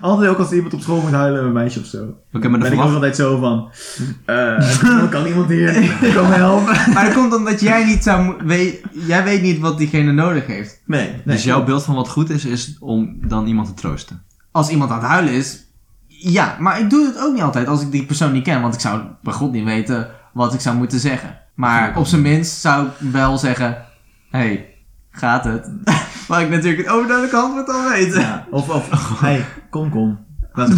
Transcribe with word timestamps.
Altijd 0.00 0.30
ook 0.30 0.38
als 0.38 0.52
iemand 0.52 0.74
op 0.74 0.80
school 0.80 1.00
moet 1.00 1.10
huilen, 1.10 1.44
een 1.44 1.52
meisje 1.52 1.80
of 1.80 1.86
zo. 1.86 2.14
Oké, 2.32 2.48
maar 2.48 2.58
de 2.58 2.64
ben 2.68 2.72
ik 2.72 2.78
ook 2.78 2.90
verwacht... 2.90 2.94
altijd 2.94 3.16
zo 3.16 3.38
van... 3.38 3.70
eh 4.24 5.10
kan 5.10 5.26
iemand 5.26 5.48
hier? 5.48 5.72
Kan 6.14 6.28
mij 6.28 6.38
helpen? 6.38 6.92
Maar 6.92 7.04
dat 7.04 7.14
komt 7.14 7.34
omdat 7.34 7.60
jij 7.60 7.84
niet 7.84 8.02
zou... 8.02 8.34
Weet, 8.44 8.82
jij 9.06 9.24
weet 9.24 9.42
niet 9.42 9.58
wat 9.58 9.78
diegene 9.78 10.12
nodig 10.12 10.46
heeft. 10.46 10.82
Nee, 10.86 11.08
nee. 11.08 11.22
Dus 11.24 11.44
jouw 11.44 11.64
beeld 11.64 11.82
van 11.82 11.94
wat 11.94 12.08
goed 12.08 12.30
is, 12.30 12.44
is 12.44 12.76
om 12.80 13.18
dan 13.28 13.46
iemand 13.46 13.66
te 13.68 13.74
troosten. 13.74 14.22
Als 14.50 14.68
iemand 14.68 14.90
aan 14.90 14.98
het 14.98 15.08
huilen 15.08 15.32
is... 15.32 15.64
Ja, 16.06 16.56
maar 16.58 16.80
ik 16.80 16.90
doe 16.90 17.06
het 17.06 17.18
ook 17.18 17.32
niet 17.32 17.42
altijd 17.42 17.66
als 17.66 17.82
ik 17.82 17.90
die 17.90 18.06
persoon 18.06 18.32
niet 18.32 18.44
ken. 18.44 18.60
Want 18.60 18.74
ik 18.74 18.80
zou 18.80 19.02
bij 19.22 19.32
god 19.32 19.52
niet 19.52 19.64
weten 19.64 20.08
wat 20.32 20.54
ik 20.54 20.60
zou 20.60 20.76
moeten 20.76 21.00
zeggen. 21.00 21.38
Maar 21.54 21.96
op 21.96 22.06
zijn 22.06 22.22
minst 22.22 22.60
zou 22.60 22.86
ik 22.86 23.10
wel 23.12 23.38
zeggen... 23.38 23.76
hey, 24.30 24.74
gaat 25.10 25.44
het? 25.44 25.70
Waar 26.30 26.42
ik 26.42 26.50
natuurlijk 26.50 26.82
het 26.82 26.88
overduidelijke 26.88 27.36
antwoord 27.36 27.68
al 27.68 27.88
weet. 27.88 28.14
Ja, 28.14 28.46
of, 28.50 28.68
of, 28.68 29.20
hey, 29.20 29.44
kom, 29.70 29.90
kom. 29.90 30.18
Dat 30.54 30.68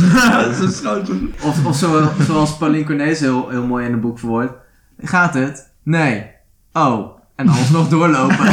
Of, 1.42 1.66
of 1.66 1.76
zo, 1.76 2.10
zoals 2.20 2.56
Pauline 2.56 2.84
Cornelis 2.84 3.20
heel, 3.20 3.48
heel 3.48 3.66
mooi 3.66 3.86
in 3.86 3.92
het 3.92 4.00
boek 4.00 4.18
verwoordt. 4.18 4.52
Gaat 4.98 5.34
het? 5.34 5.72
Nee. 5.82 6.30
Oh. 6.72 7.18
En 7.36 7.48
alsnog 7.48 7.88
doorlopen. 7.88 8.36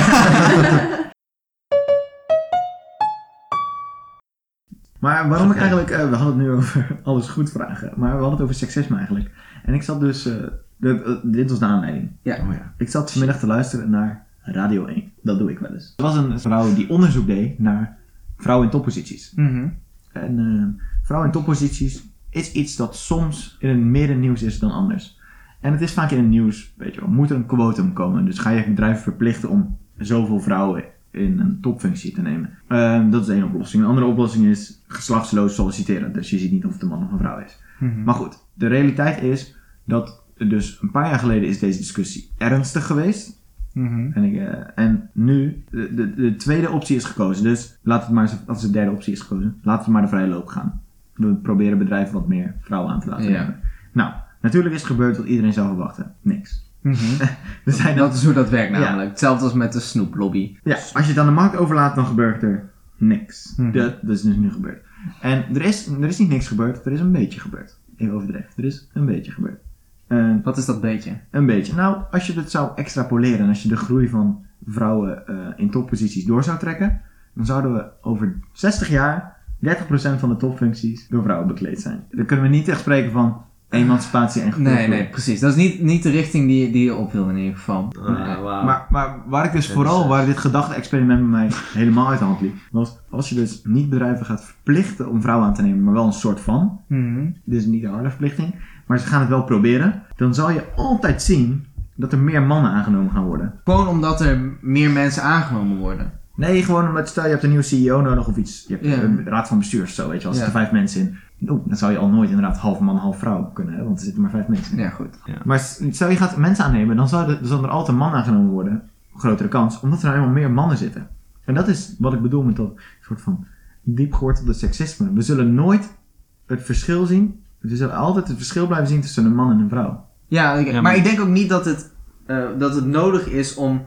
Maar 4.99 5.29
waarom 5.29 5.51
ik 5.51 5.57
eigenlijk, 5.57 5.89
eh, 5.89 6.09
we 6.09 6.15
hadden 6.15 6.37
het 6.37 6.47
nu 6.47 6.51
over 6.51 6.99
alles 7.03 7.27
goed 7.27 7.51
vragen, 7.51 7.93
maar 7.95 8.09
we 8.09 8.21
hadden 8.21 8.31
het 8.31 8.41
over 8.41 8.55
seksisme 8.55 8.97
eigenlijk. 8.97 9.31
En 9.63 9.73
ik 9.73 9.83
zat 9.83 9.99
dus, 9.99 10.25
eh, 10.25 10.33
dit, 10.77 11.03
eh, 11.03 11.13
dit 11.23 11.49
was 11.49 11.59
de 11.59 11.65
aanleiding. 11.65 12.11
Ja. 12.21 12.35
Oh 12.35 12.53
ja. 12.53 12.73
Ik 12.77 12.89
zat 12.89 13.11
vanmiddag 13.11 13.39
te 13.39 13.47
luisteren 13.47 13.89
naar 13.89 14.27
Radio 14.51 14.85
1. 14.85 15.11
Dat 15.21 15.39
doe 15.39 15.51
ik 15.51 15.59
wel 15.59 15.73
eens. 15.73 15.93
Er 15.97 16.03
was 16.03 16.15
een 16.15 16.39
vrouw 16.39 16.73
die 16.73 16.89
onderzoek 16.89 17.27
deed 17.27 17.59
naar 17.59 17.97
vrouwen 18.37 18.65
in 18.65 18.71
topposities. 18.71 19.33
Mhm. 19.35 19.67
En 20.11 20.39
eh, 20.39 20.85
vrouwen 21.03 21.29
in 21.29 21.35
topposities 21.35 22.03
is 22.29 22.51
iets 22.51 22.75
dat 22.75 22.95
soms 22.95 23.57
in 23.59 23.69
het 23.69 23.79
meer 23.79 24.15
nieuws 24.15 24.43
is 24.43 24.59
dan 24.59 24.71
anders. 24.71 25.17
En 25.61 25.71
het 25.71 25.81
is 25.81 25.93
vaak 25.93 26.11
in 26.11 26.17
het 26.17 26.27
nieuws, 26.27 26.73
weet 26.77 26.95
je 26.95 27.01
wel, 27.01 27.09
moet 27.09 27.29
er 27.29 27.35
een 27.35 27.45
quotum 27.45 27.93
komen. 27.93 28.25
Dus 28.25 28.39
ga 28.39 28.49
je 28.49 28.69
bedrijven 28.69 29.03
verplichten 29.03 29.49
om 29.49 29.77
zoveel 29.97 30.39
vrouwen 30.39 30.83
in 31.11 31.39
een 31.39 31.57
topfunctie 31.61 32.13
te 32.13 32.21
nemen. 32.21 32.49
Eh, 32.67 33.09
dat 33.09 33.21
is 33.21 33.29
één 33.29 33.43
oplossing. 33.43 33.83
Een 33.83 33.89
andere 33.89 34.07
oplossing 34.07 34.45
is 34.45 34.83
geslachtsloos 34.87 35.55
solliciteren. 35.55 36.13
Dus 36.13 36.29
je 36.29 36.37
ziet 36.37 36.51
niet 36.51 36.65
of 36.65 36.73
het 36.73 36.81
een 36.81 36.87
man 36.87 37.03
of 37.03 37.11
een 37.11 37.17
vrouw 37.17 37.39
is. 37.39 37.59
Mhm. 37.79 38.03
Maar 38.03 38.13
goed, 38.13 38.45
de 38.53 38.67
realiteit 38.67 39.21
is 39.21 39.55
dat 39.83 40.23
dus 40.37 40.77
een 40.81 40.91
paar 40.91 41.09
jaar 41.09 41.19
geleden 41.19 41.49
is 41.49 41.59
deze 41.59 41.77
discussie 41.77 42.31
ernstig 42.37 42.85
geweest. 42.85 43.38
Mhm. 43.73 44.11
En, 44.13 44.23
ik, 44.23 44.35
eh, 44.35 44.57
en 44.75 45.09
nu, 45.13 45.63
de, 45.69 45.93
de, 45.93 46.13
de 46.13 46.35
tweede 46.35 46.69
optie 46.69 46.95
is 46.95 47.03
gekozen. 47.03 47.43
Dus 47.43 47.77
laat 47.81 48.01
het 48.01 48.11
maar, 48.11 48.31
als 48.47 48.61
de 48.61 48.69
derde 48.71 48.91
optie 48.91 49.13
is 49.13 49.21
gekozen, 49.21 49.59
laten 49.63 49.85
we 49.85 49.91
maar 49.91 50.01
de 50.01 50.07
vrije 50.07 50.27
loop 50.27 50.47
gaan. 50.47 50.81
We 51.13 51.33
proberen 51.33 51.77
bedrijven 51.77 52.13
wat 52.13 52.27
meer 52.27 52.55
vrouwen 52.61 52.91
aan 52.93 52.99
te 52.99 53.09
laten 53.09 53.29
Ja. 53.31 53.59
Nou, 53.91 54.11
natuurlijk 54.41 54.75
is 54.75 54.81
het 54.81 54.89
gebeurd 54.91 55.17
wat 55.17 55.25
iedereen 55.25 55.53
zou 55.53 55.67
verwachten. 55.67 56.13
Niks. 56.21 56.67
Er 57.65 57.73
zijn 57.73 57.97
Dat 57.97 58.13
is 58.13 58.23
hoe 58.25 58.33
dat 58.33 58.49
werkt 58.49 58.73
Ja. 58.73 58.79
namelijk. 58.79 59.09
Hetzelfde 59.09 59.43
als 59.43 59.53
met 59.53 59.73
de 59.73 59.79
snoeplobby. 59.79 60.57
Ja, 60.63 60.75
als 60.75 61.03
je 61.03 61.09
het 61.09 61.17
aan 61.17 61.25
de 61.25 61.31
markt 61.31 61.55
overlaat, 61.55 61.95
dan 61.95 62.05
gebeurt 62.05 62.43
er 62.43 62.69
niks. 62.97 63.53
Mhm. 63.57 63.71
Dat, 63.71 64.01
dat 64.01 64.15
is 64.15 64.21
dus 64.21 64.35
nu 64.35 64.51
gebeurd. 64.51 64.83
En 65.21 65.45
er 65.55 65.61
is, 65.61 65.87
er 65.87 66.07
is 66.07 66.17
niet 66.17 66.29
niks 66.29 66.47
gebeurd, 66.47 66.85
er 66.85 66.91
is 66.91 66.99
een 66.99 67.11
beetje 67.11 67.39
gebeurd. 67.39 67.77
Even 67.97 68.13
overdreven. 68.15 68.49
Er 68.57 68.63
is 68.65 68.89
een 68.93 69.05
beetje 69.05 69.31
gebeurd. 69.31 69.61
Eh, 70.09 70.35
Wat 70.43 70.57
is 70.57 70.65
dat 70.65 70.81
beetje? 70.81 71.11
een 71.31 71.45
beetje. 71.45 71.75
Nou, 71.75 71.97
als 72.11 72.27
je 72.27 72.33
het 72.33 72.51
zou 72.51 72.71
extrapoleren 72.75 73.39
en 73.39 73.47
als 73.47 73.63
je 73.63 73.69
de 73.69 73.77
groei 73.77 74.07
van 74.09 74.43
vrouwen 74.67 75.27
eh, 75.27 75.35
in 75.55 75.69
topposities 75.69 76.25
door 76.25 76.43
zou 76.43 76.57
trekken, 76.59 77.01
dan 77.33 77.45
zouden 77.45 77.73
we 77.73 77.85
over 78.01 78.39
60 78.53 78.89
jaar 78.89 79.37
30% 79.65 80.19
van 80.19 80.29
de 80.29 80.35
topfuncties 80.37 81.07
door 81.07 81.23
vrouwen 81.23 81.47
bekleed 81.47 81.81
zijn. 81.81 82.03
Dan 82.11 82.25
kunnen 82.25 82.45
we 82.45 82.51
niet 82.51 82.67
echt 82.67 82.79
spreken 82.79 83.11
van 83.11 83.41
emancipatie 83.69 84.41
en 84.41 84.47
Nee, 84.47 84.55
gevolgen. 84.57 84.89
nee, 84.89 85.09
precies. 85.09 85.39
Dat 85.39 85.49
is 85.49 85.55
niet, 85.55 85.81
niet 85.81 86.03
de 86.03 86.09
richting 86.09 86.47
die, 86.47 86.71
die 86.71 86.83
je 86.83 86.95
op 86.95 87.11
wil 87.11 87.29
in 87.29 87.37
ieder 87.37 87.55
geval. 87.57 87.87
Ah. 88.05 88.43
Maar, 88.65 88.85
maar 88.89 89.15
waar 89.27 89.45
ik 89.45 89.51
dus 89.51 89.65
Dit 89.65 89.75
vooral, 89.75 90.01
is, 90.01 90.07
waar 90.07 90.25
dit 90.25 90.37
gedachte-experiment 90.37 91.19
bij 91.19 91.29
mij 91.29 91.49
helemaal 91.73 92.09
uit 92.09 92.19
de 92.19 92.25
hand 92.25 92.41
liep, 92.41 92.55
was 92.71 92.99
als 93.09 93.29
je 93.29 93.35
dus 93.35 93.61
niet 93.63 93.89
bedrijven 93.89 94.25
gaat 94.25 94.43
verplichten 94.43 95.09
om 95.09 95.21
vrouwen 95.21 95.47
aan 95.47 95.53
te 95.53 95.61
nemen, 95.61 95.83
maar 95.83 95.93
wel 95.93 96.05
een 96.05 96.13
soort 96.13 96.39
van, 96.39 96.79
Mhm. 96.87 97.25
dus 97.43 97.65
niet 97.65 97.83
een 97.83 97.91
harde 97.93 98.09
verplichting, 98.09 98.55
maar 98.89 98.99
ze 98.99 99.07
gaan 99.07 99.19
het 99.19 99.29
wel 99.29 99.43
proberen, 99.43 100.03
dan 100.15 100.33
zal 100.33 100.51
je 100.51 100.63
altijd 100.75 101.21
zien 101.21 101.65
dat 101.95 102.11
er 102.11 102.19
meer 102.19 102.41
mannen 102.41 102.71
aangenomen 102.71 103.11
gaan 103.11 103.25
worden. 103.25 103.53
Gewoon 103.63 103.87
omdat 103.87 104.21
er 104.21 104.57
meer 104.61 104.89
mensen 104.89 105.23
aangenomen 105.23 105.77
worden. 105.77 106.11
Nee, 106.35 106.63
gewoon 106.63 106.87
omdat 106.87 107.07
stel 107.07 107.23
je 107.23 107.29
hebt 107.29 107.43
een 107.43 107.49
nieuwe 107.49 107.63
CEO 107.63 108.01
nodig 108.01 108.27
of 108.27 108.37
iets, 108.37 108.65
je 108.67 108.73
hebt 108.81 109.03
een 109.03 109.25
raad 109.25 109.47
van 109.47 109.57
bestuur 109.57 109.83
of 109.83 109.89
zo, 109.89 110.09
weet 110.09 110.21
je, 110.21 110.27
wel. 110.27 110.37
als 110.37 110.45
er 110.45 110.51
vijf 110.51 110.71
mensen 110.71 111.01
in, 111.01 111.17
dan 111.65 111.77
zou 111.77 111.91
je 111.91 111.97
al 111.97 112.09
nooit 112.09 112.29
inderdaad 112.29 112.57
half 112.57 112.79
man, 112.79 112.95
half 112.95 113.19
vrouw 113.19 113.51
kunnen 113.53 113.73
hebben, 113.73 113.89
want 113.89 113.99
er 113.99 114.05
zitten 114.05 114.21
maar 114.21 114.31
vijf 114.31 114.47
mensen 114.47 114.77
in. 114.77 114.83
Ja, 114.83 114.89
goed. 114.89 115.19
Maar 115.43 115.59
stel 115.89 116.09
je 116.09 116.15
gaat 116.15 116.37
mensen 116.37 116.65
aannemen, 116.65 116.95
dan 116.95 117.09
zal 117.09 117.29
er, 117.29 117.39
zal 117.41 117.63
er 117.63 117.69
altijd 117.69 117.87
een 117.87 118.03
man 118.03 118.13
aangenomen 118.13 118.51
worden. 118.51 118.83
Grotere 119.15 119.49
kans, 119.49 119.79
omdat 119.79 119.99
er 119.99 120.05
nou 120.05 120.17
helemaal 120.17 120.41
meer 120.41 120.51
mannen 120.51 120.77
zitten. 120.77 121.07
En 121.45 121.53
dat 121.53 121.67
is 121.67 121.95
wat 121.99 122.13
ik 122.13 122.21
bedoel 122.21 122.43
met 122.43 122.55
dat 122.55 122.73
soort 123.01 123.21
van 123.21 123.45
diep 123.81 124.13
gewortelde 124.13 124.53
seksisme. 124.53 125.13
We 125.13 125.21
zullen 125.21 125.53
nooit 125.53 125.97
het 126.45 126.63
verschil 126.63 127.05
zien. 127.05 127.43
We 127.59 127.75
zullen 127.75 127.95
altijd 127.95 128.27
het 128.27 128.37
verschil 128.37 128.67
blijven 128.67 128.87
zien 128.87 129.01
tussen 129.01 129.25
een 129.25 129.35
man 129.35 129.51
en 129.51 129.59
een 129.59 129.69
vrouw. 129.69 130.05
Ja, 130.27 130.53
ik- 130.53 130.65
Ja, 130.65 130.71
maar, 130.73 130.81
maar- 130.81 130.95
ik 130.95 131.03
denk 131.03 131.19
ook 131.19 131.27
niet 131.27 131.49
dat 131.49 131.65
het, 131.65 131.91
eh, 132.25 132.43
dat 132.57 132.75
het 132.75 132.85
nodig 132.85 133.27
is 133.27 133.55
om 133.55 133.85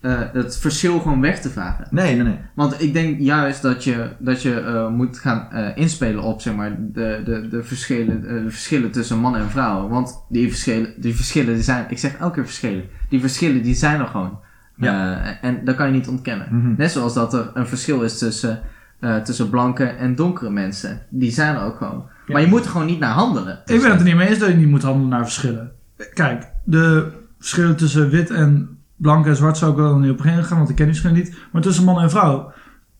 eh, 0.00 0.18
het 0.32 0.56
verschil 0.58 0.98
gewoon 1.00 1.20
weg 1.20 1.40
te 1.40 1.50
vagen. 1.50 1.86
Nee, 1.90 2.14
nee, 2.14 2.24
nee. 2.24 2.38
Want 2.54 2.82
ik 2.82 2.92
denk 2.92 3.20
juist 3.20 3.62
dat 3.62 3.84
je, 3.84 4.10
dat 4.18 4.42
je 4.42 4.60
eh, 4.60 4.88
moet 4.88 5.18
gaan 5.18 5.48
eh, 5.50 5.76
inspelen 5.76 6.22
op 6.22 6.40
zeg 6.40 6.54
maar, 6.54 6.76
de, 6.78 7.22
de, 7.24 7.48
de, 7.48 7.62
verschillen, 7.62 8.26
eh, 8.26 8.42
de 8.42 8.50
verschillen 8.50 8.90
tussen 8.90 9.18
mannen 9.18 9.40
en 9.40 9.50
vrouwen. 9.50 9.90
Want 9.90 10.24
die 10.28 10.48
verschillen, 10.48 10.94
die 11.00 11.14
verschillen 11.16 11.54
die 11.54 11.62
zijn, 11.62 11.86
ik 11.88 11.98
zeg 11.98 12.16
elke 12.16 12.34
keer 12.34 12.44
verschillen, 12.44 12.84
die 13.08 13.20
verschillen 13.20 13.62
die 13.62 13.74
zijn 13.74 14.00
er 14.00 14.06
gewoon. 14.06 14.38
Eh, 14.78 15.44
en 15.44 15.64
dat 15.64 15.74
kan 15.76 15.86
je 15.86 15.92
niet 15.92 16.08
ontkennen. 16.08 16.48
Mhm. 16.50 16.74
Net 16.76 16.90
zoals 16.90 17.14
dat 17.14 17.34
er 17.34 17.50
een 17.54 17.66
verschil 17.66 18.02
is 18.02 18.18
tussen, 18.18 18.60
eh, 19.00 19.16
tussen 19.16 19.50
blanke 19.50 19.84
en 19.84 20.14
donkere 20.14 20.50
mensen. 20.50 21.00
Die 21.08 21.30
zijn 21.30 21.54
er 21.56 21.62
ook 21.62 21.76
gewoon. 21.76 22.04
Maar 22.26 22.40
je 22.40 22.46
moet 22.46 22.64
er 22.64 22.70
gewoon 22.70 22.86
niet 22.86 22.98
naar 22.98 23.12
handelen. 23.12 23.60
Ik 23.64 23.80
ben 23.80 23.90
het 23.90 23.98
er 23.98 24.06
niet 24.06 24.16
mee 24.16 24.28
eens 24.28 24.38
dat 24.38 24.48
je 24.48 24.54
niet 24.54 24.68
moet 24.68 24.82
handelen 24.82 25.08
naar 25.08 25.24
verschillen. 25.24 25.72
Kijk, 26.14 26.46
de 26.64 27.12
verschillen 27.38 27.76
tussen 27.76 28.08
wit 28.08 28.30
en 28.30 28.78
blank 28.96 29.26
en 29.26 29.36
zwart 29.36 29.56
zou 29.56 29.70
ik 29.70 29.76
wel 29.76 29.98
niet 29.98 30.10
op 30.10 30.20
gaan, 30.20 30.58
want 30.58 30.68
ik 30.68 30.76
ken 30.76 30.84
die 30.84 30.94
verschillen 30.94 31.16
niet. 31.16 31.36
Maar 31.52 31.62
tussen 31.62 31.84
man 31.84 32.00
en 32.00 32.10
vrouw, 32.10 32.52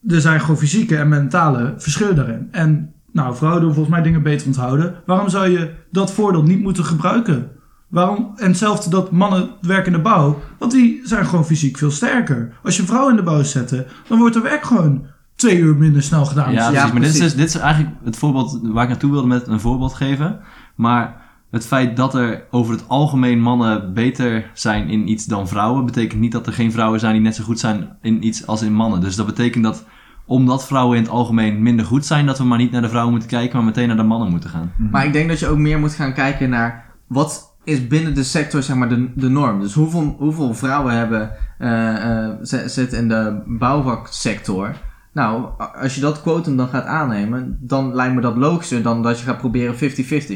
er 0.09 0.21
zijn 0.21 0.41
gewoon 0.41 0.59
fysieke 0.59 0.97
en 0.97 1.09
mentale 1.09 1.75
verschillen 1.77 2.17
daarin. 2.17 2.49
En 2.51 2.93
nou, 3.13 3.37
vrouwen 3.37 3.63
doen 3.63 3.73
volgens 3.73 3.95
mij 3.95 4.05
dingen 4.05 4.23
beter 4.23 4.47
onthouden. 4.47 4.95
Waarom 5.07 5.29
zou 5.29 5.49
je 5.49 5.75
dat 5.91 6.13
voordeel 6.13 6.43
niet 6.43 6.61
moeten 6.63 6.85
gebruiken? 6.85 7.51
Waarom? 7.89 8.33
En 8.37 8.47
hetzelfde 8.47 8.91
dat 8.91 9.11
mannen 9.11 9.51
werken 9.61 9.87
in 9.87 9.93
de 9.93 10.03
bouw, 10.03 10.41
want 10.59 10.73
die 10.73 11.01
zijn 11.05 11.27
gewoon 11.27 11.47
fysiek 11.47 11.79
veel 11.79 11.91
sterker. 11.91 12.53
Als 12.63 12.77
je 12.77 12.83
vrouwen 12.83 13.11
in 13.11 13.17
de 13.17 13.23
bouw 13.23 13.43
zet, 13.43 13.87
dan 14.09 14.19
wordt 14.19 14.37
er 14.37 14.43
werk 14.43 14.65
gewoon 14.65 15.07
twee 15.37 15.59
uur 15.59 15.77
minder 15.77 16.03
snel 16.03 16.25
gedaan. 16.25 16.53
Ja, 16.53 16.71
Ja, 16.71 16.71
precies. 16.71 16.93
Maar 16.93 17.01
dit 17.01 17.15
is, 17.15 17.19
dus- 17.19 17.35
dit 17.35 17.49
is 17.49 17.55
eigenlijk 17.55 17.95
het 18.05 18.17
voorbeeld 18.17 18.61
waar 18.63 18.83
ik 18.83 18.89
naartoe 18.89 19.11
wilde 19.11 19.27
met 19.27 19.47
een 19.47 19.61
voorbeeld 19.61 19.95
geven. 19.95 20.41
Maar 20.75 21.25
het 21.51 21.67
feit 21.67 21.97
dat 21.97 22.15
er 22.15 22.45
over 22.51 22.73
het 22.73 22.89
algemeen 22.89 23.41
mannen 23.41 23.95
beter 23.95 24.51
zijn 24.55 24.89
in 24.89 25.11
iets 25.11 25.25
dan 25.25 25.49
vrouwen, 25.49 25.85
betekent 25.85 26.21
niet 26.21 26.33
dat 26.33 26.47
er 26.47 26.53
geen 26.53 26.73
vrouwen 26.73 27.01
zijn 27.01 27.13
die 27.13 27.23
net 27.23 27.35
zo 27.35 27.45
goed 27.45 27.61
zijn 27.61 27.89
in 28.03 28.27
iets 28.27 28.47
als 28.47 28.63
in 28.63 28.73
mannen. 28.73 29.01
Dus 29.01 29.17
dat 29.17 29.27
betekent 29.27 29.65
dat 29.65 29.85
omdat 30.27 30.67
vrouwen 30.67 30.97
in 30.97 31.03
het 31.03 31.13
algemeen 31.13 31.63
minder 31.63 31.87
goed 31.87 32.07
zijn, 32.07 32.27
dat 32.27 32.39
we 32.39 32.45
maar 32.45 32.59
niet 32.59 32.71
naar 32.71 32.83
de 32.83 32.89
vrouwen 32.89 33.13
moeten 33.13 33.31
kijken, 33.31 33.57
maar 33.57 33.65
meteen 33.67 33.89
naar 33.89 33.97
de 33.97 34.03
mannen 34.03 34.31
moeten 34.31 34.51
gaan. 34.51 34.73
Maar 34.91 35.07
ik 35.07 35.13
denk 35.13 35.29
dat 35.29 35.39
je 35.39 35.49
ook 35.49 35.59
meer 35.59 35.79
moet 35.79 35.95
gaan 35.95 36.15
kijken 36.15 36.51
naar 36.51 36.85
wat 37.07 37.57
is 37.65 37.87
binnen 37.87 38.15
de 38.15 38.25
sector 38.25 38.63
zeg 38.63 38.77
maar 38.77 38.89
de, 38.89 39.11
de 39.15 39.29
norm. 39.29 39.61
Dus 39.61 39.75
hoeveel, 39.75 40.17
hoeveel 40.19 40.55
vrouwen 40.55 40.95
hebben 40.95 41.31
eh, 41.59 42.27
eh, 42.27 42.33
zitten 42.67 42.99
in 42.99 43.09
de 43.09 43.43
bouwvaksector. 43.47 44.77
Nou, 45.17 45.49
als 45.81 45.95
je 45.95 46.01
dat 46.01 46.23
quotum 46.23 46.57
dan 46.57 46.69
gaat 46.69 46.85
aannemen, 46.85 47.59
dan 47.61 47.95
lijkt 47.95 48.15
me 48.15 48.21
dat 48.21 48.37
logischer 48.37 48.83
dan 48.83 49.03
dat 49.03 49.19
je 49.19 49.25
gaat 49.25 49.39
proberen 49.39 49.75
50-50. 49.75 49.79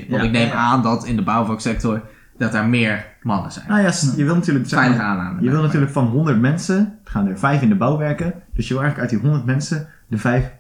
Want 0.09 0.23
Ja. 0.23 0.23
ik 0.23 0.31
neem 0.31 0.47
Ja. 0.49 0.53
aan 0.55 0.83
dat 0.83 1.05
in 1.07 1.17
de 1.17 1.23
bouwvaksector 1.23 2.01
dat 2.39 2.55
er 2.55 2.65
meer 2.67 3.07
mannen 3.23 3.53
zijn. 3.53 3.69
Nou 3.69 3.81
ja, 3.81 3.91
je 4.17 4.25
wil 4.25 4.35
natuurlijk... 4.35 4.69
zeg 4.69 4.97
maar-. 4.97 5.37
Je 5.43 5.51
wil 5.51 5.63
natuurlijk 5.63 5.93
van 5.93 6.07
100 6.07 6.41
mensen, 6.41 6.99
gaan 7.05 7.27
er 7.27 7.39
5 7.39 7.63
in 7.63 7.69
de 7.69 7.75
bouw 7.75 7.97
werken. 7.97 8.33
Dus 8.55 8.69
je 8.69 8.75
wil 8.75 8.83
eigenlijk 8.83 9.13
uit 9.13 9.21
die 9.21 9.31
100 9.31 9.47
mensen 9.53 9.87
de 10.07 10.19
5 10.19 10.53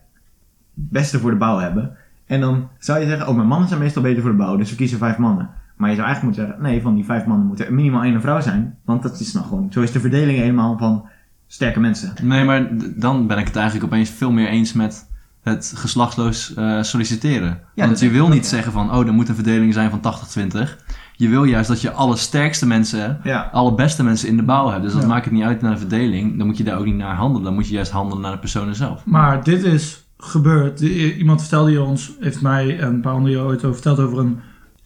beste 0.74 1.18
voor 1.18 1.30
de 1.30 1.36
bouw 1.36 1.58
hebben. 1.58 1.96
En 2.26 2.40
dan 2.40 2.68
zou 2.78 3.00
je 3.00 3.06
zeggen, 3.06 3.28
oh, 3.28 3.36
maar 3.36 3.46
mannen 3.46 3.68
zijn 3.68 3.80
meestal 3.80 4.02
beter 4.02 4.22
voor 4.22 4.30
de 4.30 4.36
bouw, 4.36 4.56
dus 4.56 4.70
we 4.70 4.76
kiezen 4.76 4.98
5 4.98 5.16
mannen. 5.18 5.48
Maar 5.76 5.88
je 5.88 5.94
zou 5.96 6.06
eigenlijk 6.06 6.36
moeten 6.36 6.54
zeggen, 6.54 6.72
nee, 6.72 6.82
van 6.82 6.94
die 6.94 7.04
5 7.04 7.26
mannen 7.26 7.46
moet 7.46 7.60
er 7.60 7.74
minimaal 7.74 8.02
één 8.02 8.20
vrouw 8.20 8.40
zijn. 8.40 8.76
Want 8.84 9.02
dat 9.02 9.20
is 9.20 9.32
nou 9.32 9.46
gewoon, 9.46 9.72
zo 9.72 9.80
is 9.80 9.92
de 9.92 10.00
verdeling 10.00 10.38
helemaal 10.38 10.78
van 10.78 11.08
sterke 11.52 11.80
mensen. 11.80 12.12
Nee, 12.22 12.44
maar 12.44 12.68
dan 12.96 13.26
ben 13.26 13.38
ik 13.38 13.46
het 13.46 13.56
eigenlijk 13.56 13.86
opeens 13.86 14.10
veel 14.10 14.30
meer 14.30 14.48
eens 14.48 14.72
met 14.72 15.08
het 15.42 15.72
geslachtsloos 15.76 16.54
eh, 16.54 16.82
solliciteren. 16.82 17.60
Want 17.74 18.00
je 18.00 18.10
wil 18.10 18.28
niet 18.28 18.42
ja. 18.42 18.48
zeggen 18.48 18.72
van, 18.72 18.92
oh, 18.94 19.06
er 19.06 19.12
moet 19.12 19.28
een 19.28 19.34
verdeling 19.34 19.74
zijn 19.74 19.90
van 19.90 20.00
80-20. 20.00 20.76
Je 21.16 21.28
wil 21.28 21.44
juist 21.44 21.68
dat 21.68 21.80
je 21.80 21.90
alle 21.90 22.16
sterkste 22.16 22.66
mensen, 22.66 23.20
Ja. 23.24 23.48
alle 23.52 23.74
beste 23.74 24.02
mensen 24.04 24.28
in 24.28 24.36
de 24.36 24.42
bouw 24.42 24.68
hebt. 24.70 24.82
Dus 24.82 24.92
dat 24.92 25.02
Ja. 25.02 25.08
maakt 25.08 25.24
het 25.24 25.34
niet 25.34 25.42
uit 25.42 25.60
naar 25.62 25.72
de 25.72 25.78
verdeling. 25.78 26.38
Dan 26.38 26.46
moet 26.46 26.56
je 26.56 26.64
daar 26.64 26.78
ook 26.78 26.84
niet 26.84 26.96
naar 26.96 27.14
handelen. 27.16 27.44
Dan 27.44 27.54
moet 27.54 27.68
je 27.68 27.74
juist 27.74 27.90
handelen 27.90 28.22
naar 28.22 28.32
de 28.32 28.38
personen 28.38 28.74
zelf. 28.74 29.04
Maar 29.04 29.44
dit 29.44 29.62
is 29.64 30.04
gebeurt. 30.18 30.78
Die- 30.78 31.16
Iemand 31.16 31.40
vertelde 31.40 31.70
hier 31.70 31.82
ons, 31.82 32.12
heeft 32.20 32.40
mij 32.40 32.78
en 32.78 32.88
een 32.88 33.00
paar 33.00 33.12
anderen 33.14 33.44
ooit 33.44 33.58
over 33.64 33.72
verteld 33.74 33.98
over 33.98 34.18
een 34.18 34.38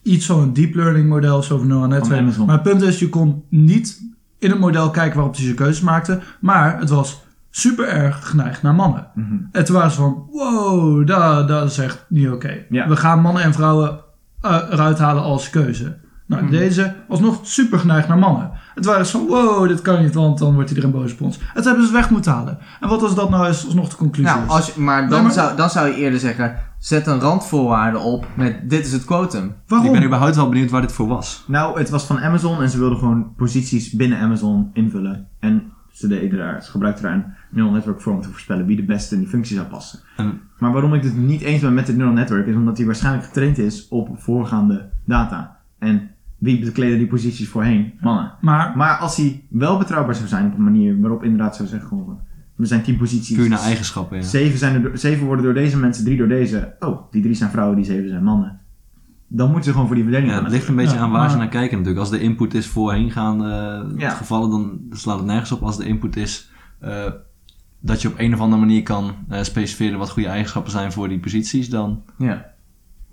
iets 0.02 0.26
van 0.26 0.40
een 0.40 0.52
deep 0.52 0.74
learning 0.74 1.08
model, 1.08 1.42
zo 1.42 1.58
van 1.58 1.66
neural 1.66 1.86
netwerk. 1.88 2.36
Maar 2.36 2.48
het 2.54 2.62
punt 2.62 2.82
is, 2.82 2.98
je 2.98 3.08
kon 3.08 3.42
niet 3.48 4.02
in 4.44 4.50
het 4.50 4.58
model 4.58 4.90
kijken 4.90 5.14
waarop 5.16 5.34
hij 5.34 5.44
zijn 5.44 5.56
keuzes 5.56 5.80
maakte, 5.82 6.20
maar 6.40 6.78
het 6.78 6.88
was 6.90 7.22
super 7.50 7.88
erg 7.88 8.28
geneigd 8.28 8.62
naar 8.62 8.74
mannen. 8.74 9.06
Mhm. 9.14 9.34
En 9.52 9.64
toen 9.64 9.74
waren 9.76 9.90
ze 9.90 9.96
van, 9.96 10.26
wow, 10.32 11.06
dat, 11.06 11.48
dat 11.48 11.70
is 11.70 11.78
echt 11.78 12.04
niet 12.08 12.28
oké. 12.28 12.64
Ja. 12.70 12.88
We 12.88 12.96
gaan 12.96 13.20
mannen 13.20 13.42
en 13.42 13.52
vrouwen 13.52 14.00
eh, 14.40 14.60
eruit 14.70 14.98
halen 14.98 15.22
als 15.22 15.50
keuze. 15.50 15.96
Nou, 16.26 16.42
Mhm. 16.42 16.50
deze 16.50 16.94
was 17.08 17.20
nog 17.20 17.38
super 17.42 17.78
geneigd 17.78 18.08
naar 18.08 18.18
mannen. 18.18 18.50
Het 18.74 18.84
waren 18.84 19.06
van, 19.06 19.26
wow, 19.26 19.68
dit 19.68 19.82
kan 19.82 20.02
niet, 20.02 20.14
want 20.14 20.38
dan 20.38 20.54
wordt 20.54 20.68
iedereen 20.68 20.90
boos 20.90 21.12
op 21.12 21.20
ons. 21.20 21.38
Het 21.54 21.64
hebben 21.64 21.86
ze 21.86 21.92
weg 21.92 22.10
moeten 22.10 22.32
halen. 22.32 22.58
En 22.80 22.88
wat 22.88 23.00
was 23.00 23.14
dat 23.14 23.30
nou 23.30 23.48
is 23.48 23.64
alsnog 23.66 23.88
de 23.88 23.96
conclusie? 23.96 24.32
Nou, 24.34 24.44
is? 24.44 24.50
als 24.50 24.70
je, 24.74 24.80
maar, 24.80 25.00
dan, 25.00 25.10
Nee, 25.10 25.20
maar- 25.22 25.32
Zou, 25.32 25.56
dan 25.56 25.70
zou 25.70 25.88
je 25.88 25.94
eerder 25.94 26.20
zeggen, 26.20 26.56
zet 26.78 27.06
een 27.06 27.20
randvoorwaarde 27.20 27.98
op 27.98 28.26
met 28.36 28.70
dit 28.70 28.86
is 28.86 28.92
het 28.92 29.04
quotum. 29.04 29.54
Waarom? 29.66 29.86
Ik 29.88 29.92
ben 29.94 30.04
überhaupt 30.04 30.36
wel 30.36 30.48
benieuwd 30.48 30.70
waar 30.70 30.80
dit 30.80 30.92
voor 30.92 31.06
was. 31.08 31.44
Nou, 31.46 31.78
het 31.78 31.90
was 31.90 32.04
van 32.04 32.18
Amazon 32.20 32.62
en 32.62 32.70
ze 32.70 32.78
wilden 32.78 32.98
gewoon 32.98 33.34
posities 33.36 33.90
binnen 33.90 34.18
Amazon 34.18 34.70
invullen. 34.72 35.28
En 35.40 35.62
ze, 35.92 36.06
deden 36.08 36.38
daar, 36.38 36.62
ze 36.62 36.70
gebruikten 36.70 37.04
daar 37.04 37.12
een 37.14 37.24
neural 37.50 37.72
network 37.72 38.00
voor 38.00 38.12
om 38.12 38.20
te 38.22 38.28
voorspellen 38.28 38.66
wie 38.66 38.76
de 38.76 38.84
beste 38.84 39.14
in 39.14 39.20
die 39.20 39.28
functie 39.30 39.56
zou 39.56 39.68
passen. 39.68 40.00
En- 40.16 40.40
Maar 40.58 40.72
waarom 40.72 40.94
ik 40.94 41.02
het 41.02 41.16
niet 41.16 41.40
eens 41.40 41.60
ben 41.60 41.74
met 41.74 41.86
het 41.86 41.96
neural 41.96 42.14
network 42.14 42.46
is 42.46 42.54
omdat 42.54 42.76
die 42.76 42.86
waarschijnlijk 42.86 43.24
getraind 43.26 43.58
is 43.58 43.88
op 43.88 44.08
voorgaande 44.18 44.88
data. 45.04 45.56
En 45.78 46.10
wie 46.44 46.64
bekleden 46.64 46.98
die 46.98 47.06
posities 47.06 47.48
voorheen? 47.48 47.92
Mannen. 48.00 48.32
Maar, 48.40 48.72
Maar 48.76 48.96
als 48.96 49.16
hij 49.16 49.42
wel 49.48 49.78
betrouwbaar 49.78 50.14
zou 50.14 50.28
zijn 50.28 50.46
op 50.46 50.56
een 50.56 50.64
manier 50.64 51.00
waarop 51.00 51.22
inderdaad 51.22 51.56
zou 51.56 51.68
zeggen 51.68 51.88
gewoon, 51.88 52.18
er 52.58 52.66
zijn 52.66 52.82
tien 52.82 52.96
posities. 52.96 53.36
Puur 53.36 53.48
naar 53.48 53.58
eigenschappen, 53.60 54.16
ja. 54.16 54.22
Zeven, 54.22 54.58
zijn 54.58 54.74
er, 54.74 54.82
door- 54.82 54.98
zeven 54.98 55.26
worden 55.26 55.44
door 55.44 55.54
deze 55.54 55.78
mensen, 55.78 56.04
drie 56.04 56.16
door 56.16 56.28
deze. 56.28 56.74
Oh, 56.80 57.10
die 57.12 57.22
drie 57.22 57.34
zijn 57.34 57.50
vrouwen, 57.50 57.76
die 57.76 57.84
zeven 57.84 58.08
zijn 58.08 58.24
mannen. 58.24 58.60
Dan 59.28 59.46
moeten 59.46 59.64
ze 59.64 59.70
gewoon 59.70 59.86
voor 59.86 59.94
die 59.96 60.04
verdeling 60.04 60.30
Ja, 60.30 60.36
gaan. 60.36 60.44
het 60.46 60.54
ligt 60.54 60.68
een 60.68 60.76
beetje 60.76 60.96
Ja, 60.96 61.02
aan 61.02 61.10
waar 61.10 61.30
ze 61.30 61.36
naar 61.36 61.48
kijken 61.48 61.70
natuurlijk. 61.76 62.00
Als 62.00 62.10
de 62.10 62.20
input 62.20 62.54
is 62.54 62.66
voorheengaande 62.66 63.84
Ja. 63.96 64.10
gevallen, 64.10 64.50
dan 64.50 64.80
slaat 64.90 65.16
het 65.16 65.26
nergens 65.26 65.52
op. 65.52 65.62
Als 65.62 65.76
de 65.76 65.84
input 65.86 66.16
is 66.16 66.50
eh, 66.80 67.04
dat 67.80 68.02
je 68.02 68.08
op 68.08 68.14
een 68.18 68.34
of 68.34 68.40
andere 68.40 68.60
manier 68.60 68.82
kan 68.82 69.14
eh, 69.28 69.42
specificeren 69.42 69.98
wat 69.98 70.10
goede 70.10 70.28
eigenschappen 70.28 70.72
zijn 70.72 70.92
voor 70.92 71.08
die 71.08 71.18
posities, 71.20 71.68
dan... 71.70 72.02
Ja. 72.18 72.52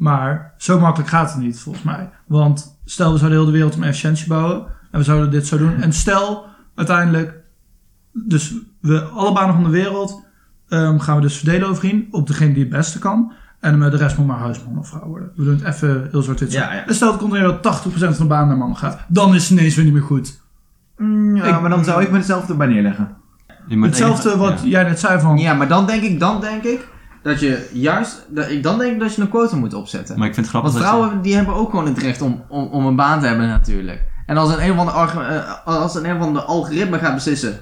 Maar 0.02 0.54
zo 0.58 0.80
makkelijk 0.80 1.10
gaat 1.10 1.32
het 1.34 1.42
niet, 1.42 1.60
volgens 1.60 1.84
mij. 1.84 2.10
Want 2.28 2.80
stel, 2.86 3.12
we 3.12 3.18
zouden 3.18 3.38
heel 3.40 3.48
de 3.48 3.54
wereld 3.54 3.76
om 3.76 3.84
efficiëntie 3.84 4.28
bouwen. 4.28 4.66
En 4.92 5.00
we 5.00 5.04
zouden 5.06 5.32
dit 5.32 5.48
zo 5.48 5.58
doen. 5.58 5.82
En 5.82 5.94
stel, 5.94 6.46
uiteindelijk, 6.76 7.34
dus 8.12 8.54
we 8.80 9.02
alle 9.02 9.34
banen 9.34 9.54
van 9.54 9.64
de 9.64 9.70
wereld 9.70 10.26
ehm, 10.70 10.98
gaan 11.00 11.16
we 11.16 11.22
dus 11.22 11.38
verdelen 11.38 11.68
overheen 11.68 12.08
op 12.12 12.28
degene 12.28 12.54
die 12.54 12.64
het 12.64 12.72
beste 12.72 13.00
kan. 13.00 13.32
En 13.60 13.80
de 13.92 13.98
rest 13.98 14.18
moet 14.18 14.28
maar 14.28 14.38
huisman 14.38 14.78
of 14.78 14.88
vrouw 14.88 15.08
worden. 15.08 15.32
We 15.36 15.44
doen 15.44 15.54
het 15.54 15.64
even 15.64 16.10
heel. 16.12 16.52
Ja, 16.52 16.74
ja. 16.74 16.88
En 16.88 16.96
stel, 16.96 17.12
het 17.12 17.20
komt 17.20 17.34
dat 17.42 17.82
80% 17.86 17.90
van 17.98 18.12
de 18.18 18.26
banen 18.26 18.48
naar 18.48 18.58
mannen 18.58 18.78
gaat. 18.78 19.00
Dan 19.08 19.36
is 19.36 19.50
het 19.50 19.60
ineens 19.60 19.76
weer 19.76 19.86
niet 19.86 19.94
meer 19.94 20.04
goed. 20.04 20.42
Mm, 20.98 21.36
ja, 21.36 21.44
Ik- 21.44 21.62
maar 21.62 21.70
dan 21.70 21.84
zou 21.84 22.02
ik 22.02 22.12
me 22.12 22.18
hetzelfde 22.18 22.52
erbij 22.52 22.68
neerleggen. 22.68 23.16
Hetzelfde 23.68 24.38
wat 24.38 24.62
ja. 24.62 24.68
jij 24.68 24.84
net 24.84 25.00
zei 25.00 25.20
van... 25.20 25.38
ja, 25.38 25.54
maar 25.54 25.68
dan 25.68 25.86
denk 25.86 26.04
ik, 26.04 26.20
dan 26.20 26.42
denk 26.42 26.64
ik 26.64 26.88
dat 27.24 27.40
je 27.40 27.70
juist, 27.74 28.26
dat, 28.30 28.50
ik- 28.50 28.64
dan 28.64 28.78
denk 28.78 28.94
ik 28.94 29.00
dat 29.00 29.16
je 29.16 29.22
een 29.22 29.30
quotum 29.30 29.60
moet 29.60 29.74
opzetten. 29.74 30.18
Maar 30.20 30.28
ik 30.28 30.34
vind 30.34 30.46
het 30.46 30.56
grappig 30.56 30.72
Want 30.72 30.84
dat 30.84 30.94
je- 30.94 30.98
vrouwen 31.00 31.22
die 31.24 31.36
hebben 31.36 31.54
ook 31.56 31.70
gewoon 31.70 31.86
het 31.86 31.98
recht 31.98 32.22
om, 32.22 32.44
om, 32.48 32.66
om 32.68 32.86
een 32.86 32.96
baan 32.96 33.20
te 33.20 33.26
hebben 33.28 33.48
natuurlijk. 33.48 34.04
En 34.26 34.38
als 34.38 34.54
een 34.56 34.64
een 34.70 34.78
ander, 34.78 34.94
argu- 34.94 35.22
eh, 35.36 35.66
als 35.66 35.96
een 35.96 36.10
een 36.10 36.16
of 36.16 36.22
ander 36.22 36.42
algoritme 36.42 36.98
gaat 37.00 37.14
beslissen, 37.14 37.60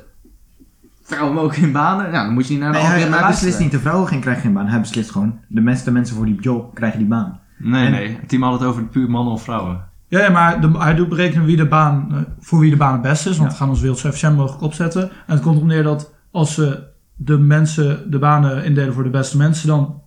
vrouwen 1.03 1.33
mogen 1.33 1.53
geen 1.53 1.71
banen, 1.71 2.11
nou, 2.11 2.25
dan 2.25 2.33
moet 2.33 2.47
je 2.47 2.53
niet 2.53 2.61
naar 2.61 2.71
de 2.71 2.77
Nee, 2.77 2.85
hij, 2.87 2.95
algoritme 2.95 3.21
hij 3.25 3.31
beslist 3.33 3.59
niet, 3.59 3.71
de 3.71 3.79
vrouwen 3.79 4.07
geen, 4.07 4.19
krijgen 4.19 4.41
geen 4.41 4.53
baan. 4.53 4.67
Hij 4.67 4.79
beslist 4.79 5.11
gewoon, 5.11 5.39
de 5.47 5.61
mensen, 5.61 5.85
de 5.85 5.91
mensen 5.91 6.15
voor 6.15 6.25
die 6.25 6.39
job 6.41 6.73
krijgen 6.75 6.99
die 6.99 7.07
baan. 7.07 7.39
Nee, 7.57 7.85
En- 7.85 7.91
nee. 7.91 8.17
Het 8.19 8.29
team 8.29 8.43
had 8.43 8.59
het 8.59 8.69
over 8.69 8.83
puur 8.83 9.09
mannen 9.09 9.33
of 9.33 9.43
vrouwen. 9.43 9.87
Ja, 10.07 10.19
ja, 10.19 10.29
maar 10.29 10.61
de, 10.61 10.71
hij 10.77 10.95
doet 10.95 11.09
berekenen 11.09 11.45
wie 11.45 11.55
de 11.57 11.67
baan, 11.67 12.07
eh, 12.11 12.17
voor 12.39 12.59
wie 12.59 12.69
de 12.69 12.77
baan 12.77 12.91
het 12.93 13.01
beste 13.01 13.29
is. 13.29 13.37
Want 13.37 13.49
Ja. 13.49 13.55
we 13.55 13.61
gaan 13.61 13.69
ons 13.69 13.79
wereld 13.81 13.99
zo 13.99 14.07
efficiënt 14.07 14.35
mogelijk 14.35 14.63
opzetten. 14.63 15.01
En 15.01 15.33
het 15.33 15.41
komt 15.41 15.55
erop 15.55 15.67
neer 15.67 15.83
dat 15.83 16.13
als 16.31 16.53
ze 16.53 16.87
de 17.21 17.37
mensen, 17.37 18.11
de 18.11 18.19
banen 18.19 18.63
indelen 18.63 18.93
voor 18.93 19.03
de 19.03 19.09
beste 19.09 19.37
mensen, 19.37 19.67
dan 19.67 20.01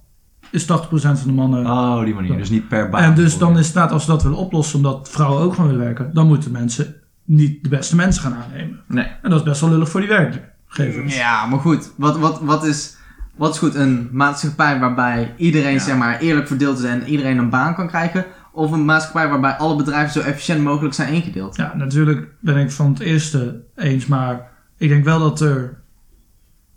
is 0.50 0.62
80% 0.62 0.66
van 0.92 1.16
de 1.24 1.32
mannen. 1.32 1.66
Oh, 1.66 2.04
die 2.04 2.14
manier. 2.14 2.36
Dus 2.36 2.50
niet 2.50 2.68
per 2.68 2.88
baan. 2.88 3.02
en 3.02 3.14
dus 3.14 3.38
dan 3.38 3.58
is 3.58 3.74
het 3.74 3.90
als 3.90 4.06
we 4.06 4.12
dat 4.12 4.22
willen 4.22 4.38
oplossen, 4.38 4.76
omdat 4.76 5.08
vrouwen 5.10 5.42
ook 5.42 5.54
gewoon 5.54 5.70
willen 5.70 5.84
werken, 5.84 6.10
dan 6.12 6.26
moeten 6.26 6.50
mensen 6.50 6.94
niet 7.24 7.62
de 7.62 7.68
beste 7.68 7.96
mensen 7.96 8.22
gaan 8.22 8.34
aannemen. 8.34 8.80
Nee. 8.88 9.06
En 9.22 9.30
dat 9.30 9.38
is 9.38 9.44
best 9.44 9.60
wel 9.60 9.70
lullig 9.70 9.88
voor 9.88 10.00
die 10.00 10.08
werkgevers. 10.08 11.16
Ja, 11.16 11.46
maar 11.46 11.58
goed, 11.58 11.92
wat, 11.96 12.18
wat, 12.18 12.40
wat, 12.40 12.64
is, 12.64 12.96
wat 13.36 13.52
is 13.52 13.58
goed? 13.58 13.74
Een 13.74 14.08
maatschappij 14.12 14.80
waarbij 14.80 15.34
iedereen 15.36 15.72
Ja. 15.72 15.78
zeg 15.78 15.96
maar, 15.96 16.20
eerlijk 16.20 16.46
verdeeld 16.46 16.78
is 16.78 16.84
en 16.84 17.06
iedereen 17.06 17.38
een 17.38 17.50
baan 17.50 17.74
kan 17.74 17.86
krijgen? 17.86 18.24
Of 18.52 18.72
een 18.72 18.84
maatschappij 18.84 19.28
waarbij 19.28 19.52
alle 19.52 19.76
bedrijven 19.76 20.12
zo 20.12 20.28
efficiënt 20.28 20.62
mogelijk 20.62 20.94
zijn 20.94 21.14
ingedeeld? 21.14 21.56
Ja, 21.56 21.74
natuurlijk 21.76 22.28
ben 22.40 22.56
ik 22.56 22.70
van 22.70 22.88
het 22.88 23.00
eerste 23.00 23.62
eens, 23.76 24.06
maar 24.06 24.50
ik 24.76 24.88
denk 24.88 25.04
wel 25.04 25.18
dat 25.18 25.40
er 25.40 25.81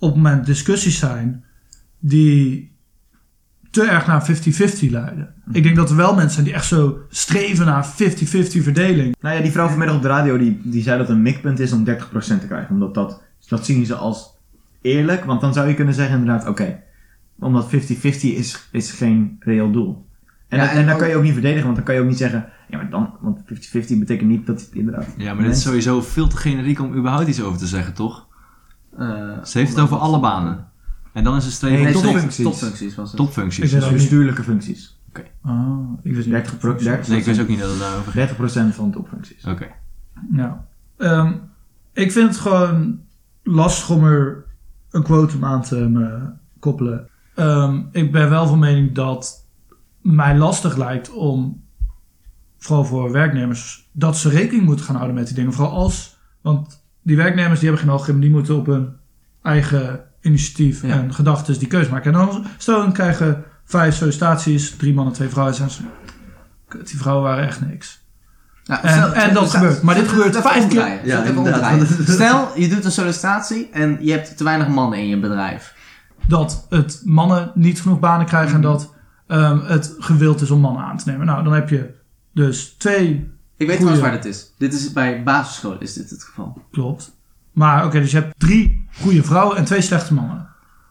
op 0.05 0.13
het 0.13 0.23
moment 0.23 0.45
discussies 0.45 0.99
zijn 0.99 1.43
die 1.99 2.73
te 3.75 3.83
erg 3.83 4.07
naar 4.07 4.27
50-50 4.31 4.89
leiden. 4.89 5.33
Ik 5.51 5.63
denk 5.63 5.75
dat 5.75 5.89
er 5.89 5.95
wel 5.95 6.13
mensen 6.15 6.31
zijn 6.31 6.45
die 6.45 6.53
echt 6.53 6.65
zo 6.65 6.99
streven 7.09 7.65
naar 7.65 7.85
50-50 7.85 7.93
verdeling. 8.61 9.15
Nou 9.19 9.35
ja, 9.35 9.41
die 9.41 9.51
vrouw 9.51 9.67
vanmiddag 9.67 9.95
op 9.95 10.01
de 10.01 10.07
radio, 10.07 10.37
die, 10.37 10.61
die 10.63 10.83
zei 10.83 10.97
dat 10.97 11.09
een 11.09 11.21
mikpunt 11.21 11.59
is 11.59 11.71
om 11.71 11.85
30% 11.89 11.89
te 12.19 12.47
krijgen. 12.47 12.73
Omdat 12.73 12.93
dat, 12.93 13.23
dat 13.47 13.65
zien 13.65 13.85
ze 13.85 13.95
als 13.95 14.37
eerlijk. 14.81 15.25
Want 15.25 15.41
dan 15.41 15.53
zou 15.53 15.67
je 15.67 15.73
kunnen 15.73 15.93
zeggen 15.93 16.19
inderdaad, 16.19 16.47
oké, 16.47 16.83
omdat 17.39 17.65
50-50 17.65 17.69
is, 18.21 18.67
is 18.71 18.91
geen 18.91 19.35
reëel 19.39 19.71
doel. 19.71 20.05
En, 20.47 20.57
Ja, 20.57 20.69
en 20.69 20.77
en, 20.77 20.85
dan 20.85 20.97
kan 20.97 21.09
je 21.09 21.15
ook 21.15 21.23
niet 21.23 21.33
verdedigen, 21.33 21.63
want 21.63 21.75
dan 21.75 21.85
kan 21.85 21.95
je 21.95 22.01
ook 22.01 22.07
niet 22.07 22.17
zeggen, 22.17 22.49
ja 22.69 22.77
maar 22.77 22.89
dan, 22.89 23.13
want 23.21 23.39
50-50 23.39 23.43
betekent 23.97 24.29
niet 24.29 24.45
dat 24.45 24.61
het 24.61 24.69
inderdaad... 24.73 25.07
Ja, 25.17 25.33
maar 25.33 25.43
dit 25.43 25.55
is 25.55 25.61
sowieso 25.61 26.01
veel 26.01 26.27
te 26.27 26.37
generiek 26.37 26.79
om 26.79 26.95
überhaupt 26.95 27.27
iets 27.27 27.41
over 27.41 27.59
te 27.59 27.67
zeggen, 27.67 27.93
toch? 27.93 28.27
Eh, 28.97 29.43
Ze 29.43 29.57
heeft 29.57 29.69
het 29.71 29.79
over 29.79 29.97
alle 29.97 30.19
banen. 30.19 30.67
En 31.13 31.23
dan 31.23 31.35
is 31.35 31.45
het 31.45 31.61
Nee, 31.71 31.91
top, 31.93 32.01
topfuncties. 32.03 32.43
topfuncties 32.45 32.95
was 32.95 33.07
het. 33.07 33.17
topfuncties. 33.17 33.73
Ik 33.73 33.79
Dus 33.79 33.91
bestuurlijke 33.91 34.43
functies. 34.43 34.93
Ah, 35.41 35.79
ik 36.01 36.13
weet 36.15 36.25
niet. 36.25 36.33
30 36.33 36.57
pro- 36.57 36.75
30 36.75 37.07
Nee, 37.07 37.19
ik 37.19 37.25
wist 37.25 37.39
ook 37.41 37.47
niet 37.47 37.59
dat 37.59 37.69
het 37.69 37.79
daarover 37.79 38.11
ging. 38.11 38.27
30% 38.71 38.75
van 38.75 38.91
topfuncties. 38.91 39.45
Oké. 39.45 39.67
Ehm, 40.97 41.33
ik 41.93 42.11
vind 42.11 42.27
het 42.29 42.37
gewoon 42.37 42.99
lastig 43.43 43.89
om 43.89 44.03
er 44.03 44.45
een 44.91 45.03
quotum 45.03 45.45
aan 45.45 45.61
te 45.61 45.91
eh, 45.95 46.27
koppelen. 46.59 47.09
Ehm, 47.35 47.81
ik 47.91 48.11
ben 48.11 48.29
wel 48.29 48.47
van 48.47 48.59
mening 48.59 48.91
dat 48.95 49.45
mij 50.01 50.37
lastig 50.37 50.75
lijkt 50.77 51.11
om, 51.11 51.63
vooral 52.57 52.85
voor 52.85 53.11
werknemers, 53.11 53.89
dat 53.91 54.17
ze 54.17 54.29
rekening 54.29 54.65
moeten 54.65 54.85
gaan 54.85 54.95
houden 54.95 55.15
met 55.15 55.25
die 55.27 55.35
dingen. 55.35 55.53
Vooral 55.53 55.73
als, 55.73 56.17
want 56.41 56.84
die 57.05 57.17
werknemers 57.17 57.59
die 57.59 57.67
hebben 57.69 57.85
geen 57.85 57.93
algoritme, 57.95 58.21
die 58.21 58.31
moeten 58.31 58.55
op 58.55 58.65
hun 58.65 58.89
eigen 59.43 59.99
initiatief 60.21 60.81
Ja. 60.81 60.87
en 60.93 61.13
gedachten 61.13 61.59
die 61.59 61.67
keuze 61.67 61.91
maken. 61.91 62.13
En 62.13 62.17
dan, 62.19 62.45
stel, 62.57 62.77
dan 62.79 62.93
krijgen 62.93 63.43
vijf 63.65 63.95
sollicitaties, 63.95 64.75
drie 64.75 64.93
mannen, 64.93 65.13
twee 65.13 65.29
vrouwen, 65.29 65.55
ze 65.55 65.63
kut, 66.67 66.87
die 66.87 66.97
vrouwen 66.97 67.23
waren 67.23 67.45
echt 67.47 67.61
niks. 67.67 68.03
Nou, 68.65 68.81
En- 68.83 68.93
stel- 68.93 69.13
en 69.13 69.33
dat 69.33 69.47
stel- 69.47 69.59
gebeurt. 69.61 69.81
Maar 69.81 69.95
dit 69.95 70.07
gebeurt 70.07 70.37
vijf 70.37 70.67
keer. 70.67 70.99
Ja, 71.05 71.23
Stel- 72.05 72.51
je 72.61 72.67
doet 72.69 72.85
een 72.85 72.91
sollicitatie 72.91 73.69
en 73.71 73.97
je 74.01 74.11
hebt 74.11 74.37
te 74.37 74.43
weinig 74.43 74.67
mannen 74.67 74.99
in 74.99 75.07
je 75.07 75.19
bedrijf. 75.19 75.73
dat 76.27 76.65
het 76.69 77.01
mannen 77.03 77.51
niet 77.55 77.81
genoeg 77.81 77.99
banen 77.99 78.25
krijgen 78.25 78.47
Mhm. 78.59 78.65
en 78.65 78.71
dat 78.71 78.93
ehm, 79.27 79.59
het 79.65 79.95
gewild 79.99 80.41
is 80.41 80.51
om 80.51 80.59
mannen 80.59 80.83
aan 80.83 80.97
te 80.97 81.09
nemen. 81.09 81.25
Nou, 81.25 81.43
dan 81.43 81.53
heb 81.53 81.69
je 81.69 81.93
dus 82.33 82.75
twee, 82.77 83.31
Ik 83.57 83.67
weet 83.67 83.75
trouwens 83.75 84.01
waar 84.03 84.11
dit 84.11 84.25
is. 84.25 84.51
Dit 84.57 84.73
is 84.73 84.93
bij 84.93 85.23
basisscholen 85.23 85.81
is 85.81 85.93
dit 85.93 86.09
het 86.09 86.23
geval. 86.23 86.61
klopt. 86.71 87.13
Maar 87.51 87.85
oké, 87.85 87.99
dus 87.99 88.11
je 88.11 88.17
hebt 88.19 88.39
drie 88.39 88.87
goede 89.01 89.23
vrouwen 89.23 89.57
en 89.57 89.65
twee 89.65 89.81
slechte 89.81 90.13
mannen. 90.13 90.47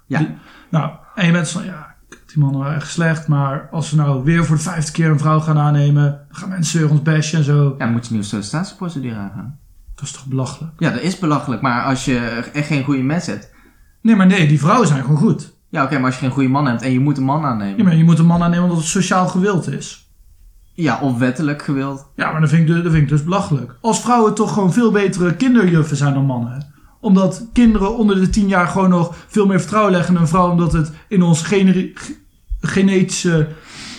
Ja. 0.07 0.19
Die- 0.19 0.35
nou, 0.71 0.91
en 1.15 1.27
je 1.27 1.33
bent 1.33 1.49
van, 1.49 1.65
ja, 1.65 1.95
die 2.09 2.39
mannen 2.39 2.61
waren 2.61 2.77
echt 2.77 2.91
slecht, 2.91 3.29
maar 3.29 3.69
als 3.71 3.91
we 3.91 3.97
nou 3.97 4.25
weer 4.25 4.45
voor 4.45 4.57
de 4.57 4.63
vijfde 4.63 4.93
keer 4.93 5.11
een 5.11 5.19
vrouw 5.19 5.41
gaan 5.41 5.59
aannemen, 5.59 6.21
gaan 6.31 6.49
mensen 6.49 6.81
weer 6.81 6.91
ons 6.91 7.03
bashen 7.03 7.39
en 7.39 7.45
zo. 7.45 7.65
Ja, 7.79 7.85
dan 7.85 7.93
moet 7.93 8.05
je 8.07 8.11
nieuwe 8.13 8.27
sollicitatieprocedure 8.27 9.15
aangaan. 9.17 9.59
Dat 9.95 10.05
is 10.05 10.13
toch 10.13 10.27
belachelijk? 10.27 10.73
Ja, 10.79 10.91
dat 10.91 11.01
is 11.01 11.19
belachelijk, 11.19 11.63
maar 11.63 11.83
als 11.85 12.05
je 12.05 12.19
echt 12.53 12.67
geen 12.67 12.85
goede 12.85 13.03
mens 13.03 13.27
hebt. 13.27 13.51
Nee, 14.01 14.17
maar 14.17 14.27
nee, 14.27 14.49
die 14.49 14.59
vrouwen 14.61 14.89
zijn 14.89 15.01
gewoon 15.03 15.17
goed. 15.19 15.53
Ja, 15.69 15.85
oké, 15.85 15.95
maar 15.97 16.05
als 16.05 16.15
je 16.15 16.21
geen 16.21 16.31
goede 16.31 16.49
man 16.49 16.67
hebt 16.67 16.83
en 16.83 16.93
je 16.93 17.01
moet 17.01 17.17
een 17.19 17.25
man 17.25 17.45
aannemen. 17.45 17.77
Ja, 17.77 17.85
maar 17.85 17.97
je 17.97 18.05
moet 18.05 18.19
een 18.19 18.27
man 18.27 18.43
aannemen 18.43 18.65
omdat 18.65 18.79
het 18.79 18.87
sociaal 18.89 19.29
gewild 19.29 19.69
is. 19.69 20.04
Ja, 20.77 20.99
of 21.03 21.19
wettelijk 21.19 21.63
gewild. 21.63 22.07
Ja, 22.17 22.33
maar 22.33 22.41
dat 22.41 22.51
vind, 22.51 22.61
ik, 22.61 22.67
dus- 22.75 22.83
dat 22.83 22.93
vind 22.93 23.05
ik 23.05 23.09
dus 23.09 23.25
belachelijk. 23.25 23.75
Als 23.81 24.01
vrouwen 24.01 24.35
toch 24.35 24.53
gewoon 24.53 24.73
veel 24.73 24.91
betere 24.91 25.35
kinderjuffen 25.35 25.97
zijn 25.97 26.15
dan 26.15 26.25
mannen. 26.27 26.73
Omdat 27.01 27.47
kinderen 27.53 27.97
onder 27.97 28.21
de 28.21 28.31
10 28.31 28.49
jaar 28.49 28.67
gewoon 28.67 28.89
nog 28.91 29.15
veel 29.29 29.47
meer 29.47 29.61
vertrouwen 29.61 29.93
leggen 29.93 30.15
in 30.15 30.21
een 30.21 30.29
vrouw. 30.29 30.51
Omdat 30.51 30.73
het 30.73 30.91
in 31.09 31.23
ons 31.23 31.43
genetische 32.61 33.49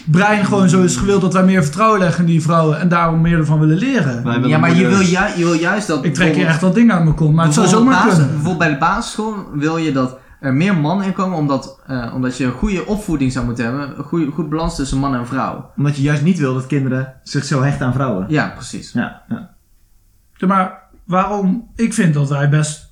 brein 0.06 0.46
gewoon 0.46 0.70
zo 0.70 0.82
is 0.84 0.96
gewild 0.98 1.22
dat 1.22 1.34
wij 1.34 1.44
meer 1.44 1.64
vertrouwen 1.64 2.00
leggen 2.00 2.20
in 2.20 2.30
die 2.32 2.42
vrouwen. 2.42 2.80
En 2.80 2.88
daarom 2.90 3.22
meer 3.22 3.38
ervan 3.38 3.60
willen 3.60 3.78
leren. 3.78 4.24
Wij 4.24 4.40
Ja, 4.40 4.58
maar 4.58 4.76
je 4.76 4.88
wil, 4.88 5.02
ju- 5.02 5.38
je 5.38 5.44
wil 5.44 5.54
juist 5.54 5.88
dat... 5.88 6.04
Ik 6.06 6.14
trek 6.14 6.16
hier 6.16 6.26
bijvoorbeeld- 6.26 6.48
echt 6.54 6.62
wat 6.62 6.76
dingen 6.76 6.96
aan 6.96 7.04
mijn 7.04 7.16
kont. 7.16 7.36
Maar 7.36 7.46
het 7.46 7.54
zou 7.54 7.68
zomaar 7.68 8.02
kunnen. 8.08 8.26
Bijvoorbeeld 8.28 8.58
bij 8.58 8.70
de 8.70 8.78
basisschool 8.78 9.34
wil 9.54 9.78
je 9.78 9.92
dat 9.92 10.18
er 10.46 10.54
meer 10.54 10.78
mannen 10.78 11.06
in 11.06 11.14
komen 11.14 11.38
omdat, 11.38 11.80
eh, 11.88 12.12
omdat 12.14 12.38
je 12.38 12.46
een 12.46 12.52
goede 12.52 12.86
opvoeding 12.86 13.32
zou 13.32 13.46
moeten 13.46 13.66
hebben. 13.66 13.98
Een 13.98 14.04
goede, 14.04 14.32
goed 14.32 14.50
balans 14.50 14.76
tussen 14.76 14.98
man 14.98 15.16
en 15.16 15.28
vrouw. 15.28 15.72
Omdat 15.78 15.96
je 15.96 16.02
juist 16.02 16.24
niet 16.24 16.40
wil 16.40 16.54
dat 16.54 16.68
kinderen 16.68 17.14
zich 17.24 17.44
zo 17.44 17.62
hechten 17.62 17.86
aan 17.86 17.94
vrouwen. 17.94 18.26
Ja, 18.30 18.50
precies. 18.50 18.92
Ja, 18.92 19.22
ja. 19.30 19.56
Ja, 20.34 20.48
maar 20.48 20.80
waarom? 21.04 21.70
Ik 21.76 21.94
vind 21.94 22.14
dat 22.14 22.30
wij 22.30 22.50
best 22.50 22.90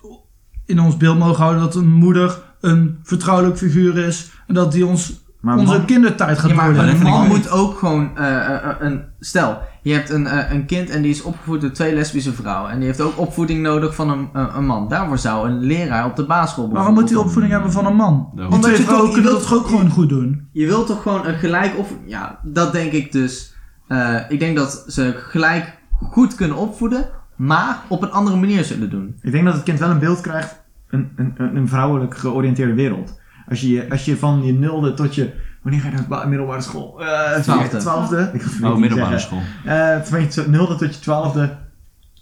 in 0.65 0.79
ons 0.79 0.98
beeld 0.98 1.19
mogen 1.19 1.41
houden 1.41 1.62
dat 1.62 1.75
een 1.75 1.91
moeder 1.91 2.41
een 2.60 3.00
vertrouwelijk 3.03 3.57
figuur 3.57 3.98
is. 3.98 4.31
En 4.48 4.53
dat 4.53 4.72
die 4.72 4.86
ons 4.86 5.23
Maar 5.43 5.57
onze 5.57 5.77
man- 5.77 5.85
kindertijd 5.85 6.39
gaat 6.39 6.50
Ja, 6.50 6.55
maar 6.55 6.73
worden. 6.73 6.89
een 6.95 7.01
man 7.01 7.27
moet 7.27 7.50
ook 7.50 7.77
gewoon 7.77 8.17
eh, 8.17 8.45
eh, 8.55 8.75
een... 8.79 9.01
Stel, 9.19 9.57
je 9.81 9.93
hebt 9.93 10.09
een, 10.09 10.27
eh, 10.27 10.51
een 10.51 10.65
kind 10.65 10.89
en 10.89 11.01
die 11.01 11.12
is 11.12 11.21
opgevoed 11.21 11.62
door 11.62 11.71
twee 11.71 11.93
lesbische 11.95 12.33
vrouwen. 12.33 12.71
En 12.71 12.77
die 12.77 12.85
heeft 12.88 13.01
ook 13.01 13.19
opvoeding 13.19 13.62
nodig 13.62 13.95
van 13.95 14.09
een, 14.09 14.29
een, 14.33 14.57
een 14.57 14.65
man. 14.65 14.88
Daarvoor 14.89 15.17
zou 15.17 15.50
een 15.50 15.59
leraar 15.59 16.05
op 16.05 16.15
de 16.15 16.25
basisschool 16.25 16.69
Waarom 16.71 16.93
moet 16.93 17.09
hij 17.09 17.17
opvoeding 17.19 17.53
hebben 17.53 17.71
van 17.71 17.85
een 17.85 17.95
man? 17.95 18.29
Die 18.35 18.43
Omdat 18.45 18.62
twee 18.62 18.75
je 18.77 18.81
vrouwen 18.83 19.05
toch- 19.07 19.15
je 19.15 19.21
kunnen 19.21 19.39
wilt- 19.39 19.50
dat 19.50 19.59
ook 19.59 19.67
gewoon 19.67 19.89
goed 19.89 20.09
doen. 20.09 20.47
Je 20.51 20.65
wilt 20.65 20.88
toch 20.88 21.01
gewoon 21.01 21.25
een 21.25 21.35
gelijk 21.35 21.77
op... 21.77 21.88
Ja, 22.05 22.39
dat 22.43 22.71
denk 22.71 22.91
ik 22.91 23.12
dus. 23.12 23.55
Eh, 23.88 24.15
ik 24.29 24.39
denk 24.39 24.57
dat 24.57 24.83
ze 24.88 25.13
gelijk 25.17 25.77
goed 26.01 26.35
kunnen 26.35 26.57
opvoeden, 26.57 27.09
maar 27.35 27.79
op 27.88 28.01
een 28.01 28.12
andere 28.12 28.38
manier 28.38 28.63
zullen 28.63 28.89
doen. 28.89 29.15
Ik 29.21 29.31
denk 29.31 29.45
dat 29.45 29.53
het 29.53 29.63
kind 29.63 29.79
wel 29.79 29.89
een 29.89 30.00
beeld 30.00 30.21
krijgt, 30.21 30.62
een, 30.89 31.12
een 31.15 31.55
een 31.55 31.67
vrouwelijk 31.67 32.17
georiënteerde 32.17 32.73
wereld. 32.73 33.21
Als 33.50 33.62
je, 33.62 33.85
als 33.89 34.05
je 34.05 34.17
van 34.17 34.43
je 34.43 34.53
nulde 34.53 34.93
tot 34.93 35.15
je, 35.15 35.33
wanneer 35.62 35.81
ga 35.81 35.88
je 35.88 35.93
naar 35.93 36.01
de 36.03 36.07
ba- 36.09 36.25
middelbare 36.25 36.62
school? 36.62 37.01
Eh, 37.01 37.39
Twaalfde. 37.41 37.77
Twaalfde. 37.77 38.29
Ik 38.33 38.43
Oh, 38.63 38.75
middelbare 38.77 39.19
zeggen. 39.19 39.19
school. 39.19 39.39
Eh, 39.73 40.01
van 40.01 40.21
je 40.21 40.43
nulde 40.50 40.75
tot 40.75 40.93
je 40.95 41.00
twaalfde 41.01 41.57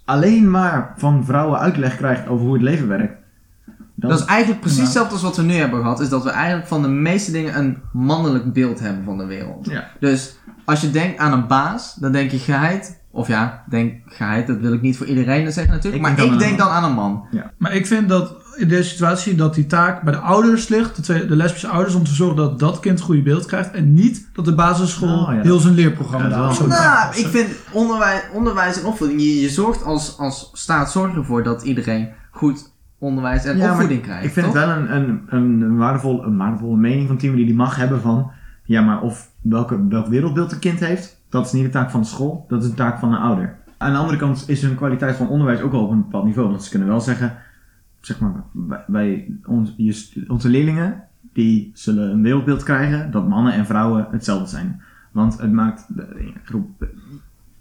alleen 0.06 0.50
maar 0.52 0.94
van 0.98 1.26
vrouwen 1.26 1.60
uitleg 1.60 1.98
krijgt 1.98 2.28
over 2.28 2.46
hoe 2.46 2.54
het 2.54 2.64
leven 2.64 2.88
werkt. 2.88 3.20
Dan, 3.96 4.10
Dat 4.10 4.20
is 4.20 4.26
eigenlijk 4.26 4.60
precies 4.60 4.78
Ja. 4.80 4.84
hetzelfde 4.84 5.14
als 5.14 5.22
wat 5.24 5.36
we 5.38 5.44
nu 5.44 5.54
hebben 5.54 5.82
gehad. 5.82 6.00
Is 6.00 6.10
dat 6.10 6.24
we 6.24 6.30
eigenlijk 6.30 6.68
van 6.68 6.82
de 6.82 6.88
meeste 6.88 7.32
dingen 7.32 7.58
een 7.58 7.78
mannelijk 7.94 8.54
beeld 8.54 8.80
hebben 8.80 9.04
van 9.04 9.18
de 9.18 9.26
wereld. 9.26 9.70
Ja. 9.70 9.88
Dus 10.00 10.36
als 10.66 10.82
je 10.82 10.92
denkt 10.92 11.18
aan 11.20 11.34
een 11.34 11.48
baas, 11.48 11.96
dan 11.96 12.12
denk 12.12 12.32
je 12.32 12.38
geheid. 12.40 13.00
Of 13.12 13.28
ja, 13.28 13.64
denk 13.70 13.94
geheid, 14.06 14.48
dat 14.48 14.58
wil 14.60 14.74
ik 14.74 14.82
niet 14.82 14.98
voor 14.98 15.06
iedereen 15.06 15.52
zeggen 15.52 15.74
natuurlijk. 15.74 15.96
Ik 16.04 16.08
maar 16.10 16.16
denk 16.18 16.34
ik 16.34 16.40
denk 16.40 16.58
dan 16.58 16.68
aan 16.70 16.84
een 16.84 16.94
man. 16.94 17.26
Maar 17.58 17.74
ik 17.74 17.88
vind 17.88 18.10
dat 18.10 18.34
in 18.56 18.68
deze 18.68 18.90
situatie 18.90 19.36
dat 19.36 19.54
die 19.56 19.66
taak 19.66 20.02
bij 20.02 20.14
de 20.14 20.20
ouders 20.20 20.68
ligt, 20.68 20.96
de, 20.96 21.02
twee, 21.02 21.26
de 21.26 21.36
lesbische 21.36 21.68
ouders, 21.68 21.96
om 21.96 22.04
te 22.04 22.14
zorgen 22.14 22.36
dat 22.36 22.60
dat 22.60 22.80
kind 22.80 23.00
een 23.00 23.06
goede 23.06 23.22
beeld 23.22 23.46
krijgt. 23.46 23.72
En 23.72 23.94
niet 23.94 24.30
dat 24.34 24.46
de 24.46 24.56
basisschool 24.56 25.20
Oh, 25.26 25.34
ja. 25.34 25.42
heel 25.42 25.60
zijn 25.60 25.74
leerprogramma 25.74 26.28
Ja, 26.28 26.36
dat 26.36 26.40
daar 26.42 26.52
is 26.52 26.60
of 26.60 26.68
wel 26.68 26.78
zo 26.78 26.84
Nou, 26.84 27.16
ik 27.16 27.28
vind 27.28 27.48
onderwijs, 27.72 28.22
onderwijs 28.34 28.80
en 28.80 28.86
opvoeding. 28.86 29.22
Je, 29.22 29.42
je 29.42 29.50
zorgt 29.50 29.84
als, 29.84 30.18
als 30.18 30.50
staat 30.54 30.92
zorg 30.92 31.16
ervoor 31.16 31.44
dat 31.44 31.62
iedereen 31.64 32.10
goed 32.32 32.72
onderwijs 33.00 33.46
en 33.46 33.58
Ja, 33.58 33.72
opvoeding 33.72 34.02
krijgt. 34.02 34.26
ik 34.26 34.32
vind 34.32 34.46
toch? 34.46 34.56
het 34.56 34.66
wel 34.66 34.76
een, 34.76 34.96
een, 34.96 35.22
een, 35.28 35.62
een, 35.62 35.78
waardevol, 35.78 36.24
een 36.24 36.38
waardevolle 36.38 36.78
mening 36.78 37.08
van 37.08 37.18
Timmy 37.18 37.36
die 37.38 37.46
die 37.46 37.56
mag 37.56 37.76
hebben 37.76 38.02
van, 38.02 38.32
ja 38.64 38.82
maar 38.82 39.02
of 39.02 39.30
welke, 39.42 39.88
welk 39.88 40.08
wereldbeeld 40.08 40.52
een 40.52 40.60
kind 40.60 40.80
heeft, 40.80 41.22
dat 41.30 41.46
is 41.46 41.52
niet 41.52 41.64
de 41.64 41.70
taak 41.70 41.90
van 41.92 42.02
de 42.02 42.08
school, 42.08 42.46
dat 42.48 42.64
is 42.64 42.70
de 42.70 42.76
taak 42.76 43.00
van 43.00 43.14
een 43.14 43.20
ouder. 43.22 43.56
Aan 43.78 43.92
de 43.92 43.98
andere 43.98 44.18
kant 44.18 44.44
is 44.48 44.62
hun 44.62 44.76
kwaliteit 44.76 45.16
van 45.16 45.28
onderwijs 45.30 45.62
ook 45.62 45.72
wel 45.72 45.82
op 45.84 45.92
een 45.92 46.02
bepaald 46.02 46.26
niveau, 46.26 46.50
want 46.50 46.64
ze 46.64 46.70
kunnen 46.70 46.88
wel 46.88 47.02
zeggen, 47.02 47.38
zeg 48.02 48.20
maar, 48.20 48.44
wij, 48.52 48.84
wij- 48.88 49.38
ons, 49.46 49.74
je 49.78 50.24
onze 50.28 50.50
leerlingen, 50.50 51.04
die 51.34 51.72
zullen 51.74 52.12
een 52.12 52.22
wereldbeeld 52.22 52.64
krijgen 52.64 53.12
dat 53.12 53.28
mannen 53.28 53.54
en 53.54 53.66
vrouwen 53.66 54.08
hetzelfde 54.12 54.48
zijn. 54.48 54.82
Want 55.12 55.38
het 55.40 55.52
maakt 55.52 55.86
de 55.96 56.08
de 56.08 56.32
groep... 56.44 56.86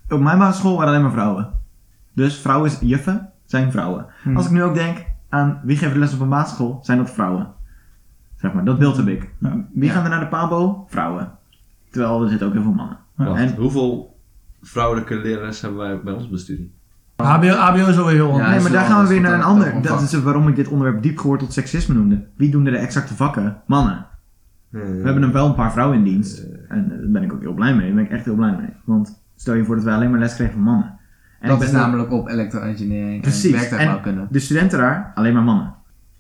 Op 0.09 0.21
mijn 0.21 0.39
basisschool 0.39 0.77
waren 0.77 0.89
alleen 0.89 1.03
maar 1.03 1.13
vrouwen. 1.13 1.51
Dus 2.13 2.39
vrouwen, 2.39 2.71
juffen, 2.81 3.31
zijn 3.45 3.71
vrouwen. 3.73 4.07
Hmm. 4.23 4.37
Als 4.37 4.47
ik 4.47 4.53
nu 4.53 4.63
ook 4.63 4.75
denk 4.75 5.05
aan 5.29 5.61
wie 5.65 5.77
geeft 5.77 5.93
de 5.93 5.99
les 5.99 6.15
op 6.15 6.21
een 6.21 6.29
basisschool, 6.29 6.79
zijn 6.83 6.99
dat 6.99 7.11
vrouwen. 7.11 7.49
Zeg 8.37 8.53
maar, 8.53 8.65
dat 8.65 8.79
beeld 8.79 8.97
heb 8.97 9.07
ik. 9.07 9.35
Ja. 9.39 9.65
Wie 9.73 9.85
Ja. 9.89 9.93
gaan 9.95 10.05
er 10.05 10.11
naar 10.11 10.21
de 10.21 10.29
pabo? 10.29 10.85
Vrouwen. 10.89 11.33
Terwijl 11.91 12.23
er 12.23 12.29
zitten 12.29 12.47
ook 12.47 12.53
heel 12.53 12.63
veel 12.63 12.73
mannen. 12.73 12.99
Ja. 13.17 13.35
En 13.37 13.55
Hoeveel 13.57 14.19
vrouwelijke 14.63 15.15
leraars 15.17 15.61
hebben 15.61 15.81
wij 15.81 16.01
bij 16.03 16.13
ons 16.13 16.29
bestudie? 16.29 16.73
HBO, 17.25 17.49
HBO 17.49 17.87
is 17.89 17.99
alweer 17.99 18.15
heel 18.15 18.31
anders. 18.33 18.49
nee, 18.51 18.61
maar 18.61 18.71
daar 18.73 18.85
gaan 18.85 19.03
we 19.03 19.09
weer 19.09 19.21
naar 19.21 19.35
een 19.35 19.43
ander. 19.43 19.75
dat- 19.83 20.03
is 20.03 20.23
waarom 20.23 20.49
ik 20.49 20.57
dit 20.57 20.69
onderwerp 20.69 21.03
diep 21.03 21.19
gehoord 21.19 21.41
tot 21.41 21.53
seksisme 21.53 21.95
noemde. 21.95 22.25
Wie 22.37 22.51
doen 22.51 22.67
er 22.67 22.73
de 22.73 22.79
exacte 22.79 23.15
vakken? 23.15 23.57
Mannen. 23.67 24.07
We 24.69 25.01
hebben 25.05 25.23
er 25.23 25.33
wel 25.33 25.47
een 25.47 25.55
paar 25.55 25.73
vrouwen 25.73 25.97
in 25.99 26.05
dienst. 26.05 26.47
En 26.69 26.89
daar 26.89 26.99
ben 27.09 27.23
ik 27.23 27.33
ook 27.33 27.41
heel 27.41 27.53
blij 27.55 27.75
mee. 27.75 27.87
Daar 27.87 27.95
ben 27.95 28.05
ik 28.05 28.11
echt 28.11 28.25
heel 28.25 28.35
blij 28.35 28.57
mee. 28.61 28.69
Want 28.85 29.21
stel 29.37 29.55
je 29.55 29.65
voor 29.65 29.75
dat 29.75 29.85
wij 29.85 29.95
alleen 29.95 30.11
maar 30.11 30.19
les 30.19 30.35
kregen 30.35 30.53
van 30.55 30.63
mannen. 30.63 30.99
En 31.41 31.49
dat 31.49 31.63
is 31.63 31.71
ben- 31.71 31.81
namelijk 31.81 32.13
op 32.13 32.29
elektro-engineering 32.29 33.15
en 33.15 33.21
Precies. 33.21 33.51
werktuigbouwkunde. 33.51 34.27
De 34.31 34.39
studenten 34.39 34.79
daar, 34.79 35.13
alleen 35.15 35.33
maar 35.35 35.43
mannen. 35.43 35.75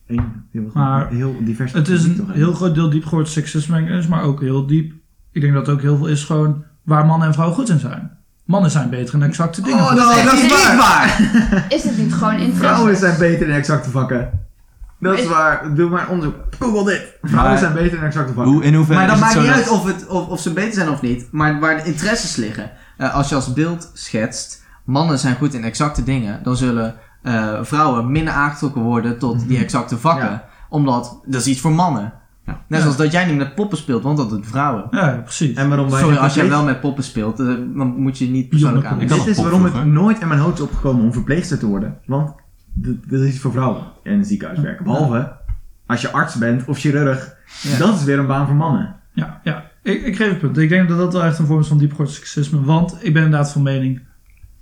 Een 0.07 0.23
heel, 0.51 0.71
Maar 0.75 1.09
heel 1.09 1.37
divers. 1.45 1.73
Het 1.73 1.89
is 1.89 2.05
een 2.05 2.17
toch 2.17 2.33
heel 2.33 2.53
groot 2.53 2.75
deel 2.75 2.91
diep 2.91 3.05
gehoord 3.05 3.29
seksisme 3.29 3.83
is, 3.83 4.07
maar 4.07 4.23
ook 4.23 4.41
heel 4.41 4.67
diep. 4.67 4.93
Ik 5.33 5.41
denk 5.41 5.53
dat 5.55 5.67
het 5.67 5.75
ook 5.75 5.83
heel 5.83 5.97
veel 5.97 6.07
is 6.07 6.25
gewoon 6.25 6.65
waar 6.83 7.07
mannen 7.07 7.27
en 7.27 7.33
vrouwen 7.33 7.57
goed 7.59 7.69
in 7.69 7.79
zijn. 7.79 8.11
Mannen 8.51 8.71
zijn 8.71 8.91
beter 8.91 9.15
in 9.15 9.23
exacte 9.23 9.63
dingen. 9.63 9.79
Oh, 9.79 9.95
dat, 9.95 10.25
dat 10.25 10.33
is 10.33 10.43
niet 10.43 10.65
waar. 10.65 10.77
waar! 10.77 11.21
Is 11.77 11.83
het 11.83 11.97
niet 11.97 12.13
gewoon 12.13 12.33
interesse? 12.33 12.59
Vrouwen 12.59 12.97
zijn 12.97 13.19
beter 13.19 13.49
in 13.49 13.55
exacte 13.55 13.91
vakken. 13.91 14.31
Dat 14.99 15.19
is 15.19 15.27
waar. 15.27 15.75
Doe 15.75 15.91
maar 15.91 16.09
onderzoek. 16.09 16.35
Google 16.59 16.85
dit. 16.85 17.19
Vrouwen 17.23 17.59
zijn 17.59 17.73
beter 17.73 17.99
in 17.99 18.05
exacte 18.05 18.33
vakken. 18.33 18.53
Hoe, 18.53 18.63
in 18.63 18.75
hoeverre 18.75 18.99
Maar 18.99 19.09
dat 19.09 19.19
maakt 19.19 19.41
niet 19.41 19.51
uit 19.51 19.69
of, 19.69 19.85
het, 19.85 20.07
of, 20.07 20.29
of 20.29 20.41
ze 20.41 20.53
beter 20.53 20.73
zijn 20.73 20.89
of 20.89 21.03
niet. 21.03 21.29
Maar 21.31 21.61
waar 21.61 21.77
de 21.77 21.85
interesses 21.85 22.37
liggen. 22.37 22.71
Eh, 22.97 23.15
als 23.15 23.29
je 23.29 23.35
als 23.35 23.53
beeld 23.53 23.91
schetst, 23.95 24.65
mannen 24.85 25.19
zijn 25.19 25.37
goed 25.37 25.55
in 25.55 25.65
exacte 25.65 26.03
dingen, 26.03 26.43
dan 26.43 26.57
zullen 26.57 26.95
eh, 27.23 27.59
vrouwen 27.63 28.13
minder 28.13 28.35
aangetrokken 28.35 28.83
worden 28.83 29.19
tot 29.19 29.49
die 29.49 29.59
exacte 29.59 29.99
vakken. 29.99 30.31
Ja. 30.31 30.45
Omdat, 30.69 31.21
dat 31.25 31.41
is 31.41 31.47
iets 31.47 31.61
voor 31.61 31.73
mannen. 31.73 32.13
Net 32.67 32.79
Ja. 32.79 32.81
zoals 32.81 32.97
dat 32.97 33.13
jij 33.13 33.27
niet 33.27 33.37
met 33.37 33.55
poppen 33.55 33.79
speelt, 33.79 34.03
want 34.03 34.17
dat 34.17 34.31
doet 34.31 34.47
vrouwen. 34.47 34.87
Ja, 34.91 35.21
precies. 35.25 35.57
En 35.57 35.69
waarom 35.69 35.91
wij 35.91 36.01
Sorry, 36.01 36.17
als 36.17 36.35
jij 36.35 36.49
wel 36.49 36.65
met 36.65 36.81
poppen 36.81 37.05
speelt, 37.05 37.41
eh, 37.41 37.47
dan 37.75 37.95
moet 37.97 38.19
je 38.19 38.27
niet 38.29 38.49
persoonlijk 38.49 38.87
aan. 38.87 38.99
Dit 38.99 39.27
is 39.27 39.37
waarom 39.37 39.65
het 39.65 39.85
nooit 39.85 40.21
in 40.21 40.29
mijn 40.29 40.41
hoofd 40.41 40.59
is 40.59 40.65
opgekomen 40.65 41.05
om 41.05 41.13
verpleegster 41.13 41.59
te 41.59 41.67
worden. 41.67 41.99
Want 42.07 42.33
dit 42.75 43.21
is 43.21 43.29
iets 43.29 43.39
voor 43.39 43.53
vrouwen 43.53 43.83
in 44.03 44.13
een 44.13 44.25
ziekenhuis 44.25 44.61
werken. 44.61 44.85
Behalve 44.85 45.33
als 45.87 46.01
je 46.01 46.11
arts 46.11 46.35
bent 46.35 46.65
of 46.67 46.79
chirurg. 46.79 47.37
Ja. 47.63 47.79
Dat 47.79 47.95
is 47.95 48.05
weer 48.05 48.19
een 48.19 48.27
baan 48.27 48.47
voor 48.47 48.57
mannen. 48.57 48.95
Ja, 49.13 49.41
ja. 49.45 49.65
Ik, 49.83 50.03
ik 50.03 50.17
geef 50.17 50.29
het 50.29 50.39
punt. 50.39 50.59
Ik 50.59 50.69
denk 50.69 50.89
dat 50.89 50.99
dat 50.99 51.13
wel 51.13 51.23
echt 51.25 51.39
een 51.39 51.47
vorm 51.47 51.61
is 51.61 51.67
van 51.67 51.79
diepgehoord 51.79 52.11
seksisme. 52.11 52.63
Want 52.65 52.97
ik 53.01 53.13
ben 53.13 53.23
inderdaad 53.25 53.53
van 53.53 53.63
mening. 53.63 54.01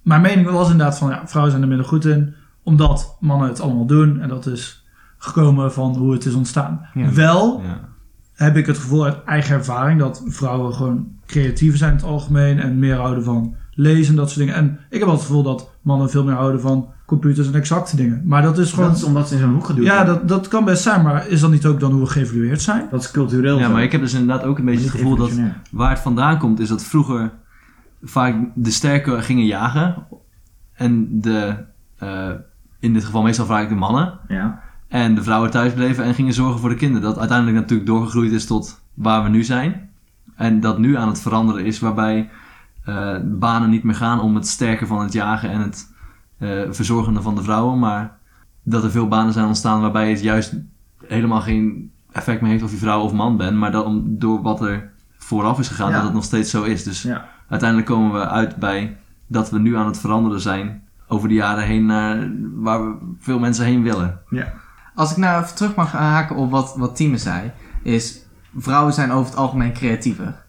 Mijn 0.02 0.20
mening 0.20 0.50
was 0.50 0.70
inderdaad 0.70 0.98
van 0.98 1.10
ja, 1.10 1.22
vrouwen 1.26 1.50
zijn 1.50 1.62
er 1.62 1.68
minder 1.68 1.86
goed 1.86 2.04
in. 2.04 2.34
Omdat 2.62 3.16
mannen 3.20 3.48
het 3.48 3.60
allemaal 3.60 3.86
doen. 3.86 4.20
En 4.20 4.28
dat 4.28 4.46
is 4.46 4.86
gekomen 5.18 5.72
van 5.72 5.96
hoe 5.96 6.12
het 6.12 6.24
is 6.24 6.34
ontstaan. 6.34 6.80
Ja. 6.94 7.12
Wel 7.12 7.60
Ja. 7.64 7.88
heb 8.34 8.56
ik 8.56 8.66
het 8.66 8.78
gevoel 8.78 9.04
uit 9.04 9.24
eigen 9.24 9.54
ervaring 9.56 9.98
dat 10.00 10.22
vrouwen 10.26 10.74
gewoon 10.74 11.06
creatiever 11.26 11.78
zijn 11.78 11.90
in 11.90 11.96
het 11.96 12.06
algemeen. 12.06 12.58
En 12.58 12.78
meer 12.78 12.96
houden 12.96 13.24
van 13.24 13.54
lezen 13.70 14.10
en 14.10 14.16
dat 14.16 14.26
soort 14.30 14.38
dingen. 14.40 14.54
En 14.54 14.78
ik 14.90 14.98
heb 14.98 15.04
wel 15.04 15.12
het 15.16 15.20
gevoel 15.20 15.42
dat 15.42 15.70
mannen 15.82 16.10
veel 16.10 16.24
meer 16.24 16.34
houden 16.34 16.60
van 16.60 16.88
computers 17.06 17.46
en 17.46 17.54
exacte 17.54 17.96
dingen. 17.96 18.22
Maar 18.24 18.42
dat 18.42 18.58
is 18.58 18.72
gewoon. 18.72 18.88
Dat 18.88 18.98
is 18.98 19.04
omdat 19.04 19.28
ze 19.28 19.34
in 19.34 19.40
zo'n 19.40 19.52
hoek 19.52 19.64
geduwd 19.64 19.84
ja, 19.84 20.04
dat, 20.04 20.28
dat 20.28 20.48
kan 20.48 20.64
best 20.64 20.82
zijn. 20.82 21.02
Maar 21.02 21.28
is 21.28 21.40
dat 21.40 21.50
niet 21.50 21.66
ook 21.66 21.80
dan 21.80 21.92
hoe 21.92 22.00
we 22.00 22.06
geëvalueerd 22.06 22.62
zijn? 22.62 22.86
Dat 22.90 23.00
is 23.02 23.10
cultureel. 23.10 23.58
ja, 23.58 23.66
zo. 23.66 23.72
maar 23.72 23.82
ik 23.82 23.92
heb 23.92 24.00
dus 24.00 24.12
inderdaad 24.14 24.44
ook 24.44 24.58
een 24.58 24.64
beetje 24.64 24.82
het 24.82 24.90
gevoel 24.90 25.16
dat 25.16 25.30
waar 25.70 25.90
het 25.90 25.98
vandaan 25.98 26.38
komt, 26.38 26.60
is 26.60 26.68
dat 26.68 26.84
vroeger 26.84 27.32
vaak 28.02 28.34
de 28.54 28.70
sterke 28.70 29.22
gingen 29.22 29.46
jagen. 29.46 30.06
En 30.72 31.20
de, 31.20 31.56
eh, 31.98 32.30
in 32.80 32.92
dit 32.92 33.04
geval 33.04 33.22
meestal 33.22 33.46
vaak 33.46 33.68
de 33.68 33.74
mannen. 33.74 34.18
Ja. 34.28 34.62
En 34.88 35.14
de 35.14 35.22
vrouwen 35.22 35.50
thuis 35.50 35.72
bleven 35.72 36.04
en 36.04 36.14
gingen 36.14 36.32
zorgen 36.32 36.60
voor 36.60 36.68
de 36.68 36.74
kinderen. 36.74 37.02
Dat 37.08 37.18
uiteindelijk 37.18 37.58
natuurlijk 37.58 37.88
doorgegroeid 37.88 38.32
is 38.32 38.46
tot 38.46 38.80
waar 38.94 39.22
we 39.22 39.28
nu 39.28 39.44
zijn. 39.44 39.90
En 40.36 40.60
dat 40.60 40.78
nu 40.78 40.96
aan 40.96 41.08
het 41.08 41.20
veranderen 41.20 41.64
is 41.64 41.78
waarbij 41.78 42.30
eh, 42.84 43.16
banen 43.24 43.70
niet 43.70 43.82
meer 43.82 43.94
gaan 43.94 44.20
om 44.20 44.34
het 44.34 44.46
sterken 44.46 44.86
van 44.86 45.00
het 45.00 45.12
jagen 45.12 45.50
en 45.50 45.60
het 45.60 45.92
eh 46.38 46.60
verzorgende 46.70 47.22
van 47.22 47.34
de 47.34 47.42
vrouwen. 47.42 47.78
Maar 47.78 48.16
dat 48.62 48.84
er 48.84 48.90
veel 48.90 49.08
banen 49.08 49.32
zijn 49.32 49.46
ontstaan 49.46 49.80
waarbij 49.80 50.10
het 50.10 50.20
juist 50.20 50.54
helemaal 51.06 51.40
geen 51.40 51.90
effect 52.12 52.40
meer 52.40 52.50
heeft 52.50 52.62
of 52.62 52.70
je 52.70 52.76
vrouw 52.76 53.00
of 53.00 53.12
man 53.12 53.36
bent. 53.36 53.56
Maar 53.56 53.72
dat 53.72 53.84
om, 53.84 54.04
door 54.18 54.42
wat 54.42 54.60
er 54.60 54.90
vooraf 55.18 55.58
is 55.58 55.68
gegaan, 55.68 55.88
Ja. 55.90 55.94
dat 55.94 56.04
het 56.04 56.12
nog 56.14 56.24
steeds 56.24 56.50
zo 56.50 56.62
is. 56.62 56.82
Dus 56.84 57.02
Ja. 57.02 57.28
uiteindelijk 57.48 57.88
komen 57.90 58.12
we 58.12 58.28
uit 58.28 58.56
bij 58.56 58.96
dat 59.26 59.50
we 59.50 59.58
nu 59.58 59.76
aan 59.76 59.86
het 59.86 59.98
veranderen 59.98 60.40
zijn 60.40 60.82
over 61.06 61.28
de 61.28 61.34
jaren 61.34 61.64
heen 61.64 61.86
naar 61.86 62.30
waar 62.54 62.84
we 62.84 62.96
veel 63.18 63.38
mensen 63.38 63.64
heen 63.64 63.82
willen. 63.82 64.20
Als 64.98 65.10
ik 65.10 65.16
nou 65.16 65.42
even 65.42 65.54
terug 65.54 65.74
mag 65.74 65.92
haken 65.92 66.36
op 66.36 66.50
wat, 66.50 66.74
wat 66.76 66.96
Tieme 66.96 67.18
zei, 67.18 67.50
is 67.82 68.22
vrouwen 68.56 68.92
zijn 68.92 69.10
over 69.10 69.30
het 69.30 69.38
algemeen 69.38 69.72
creatiever. 69.72 70.44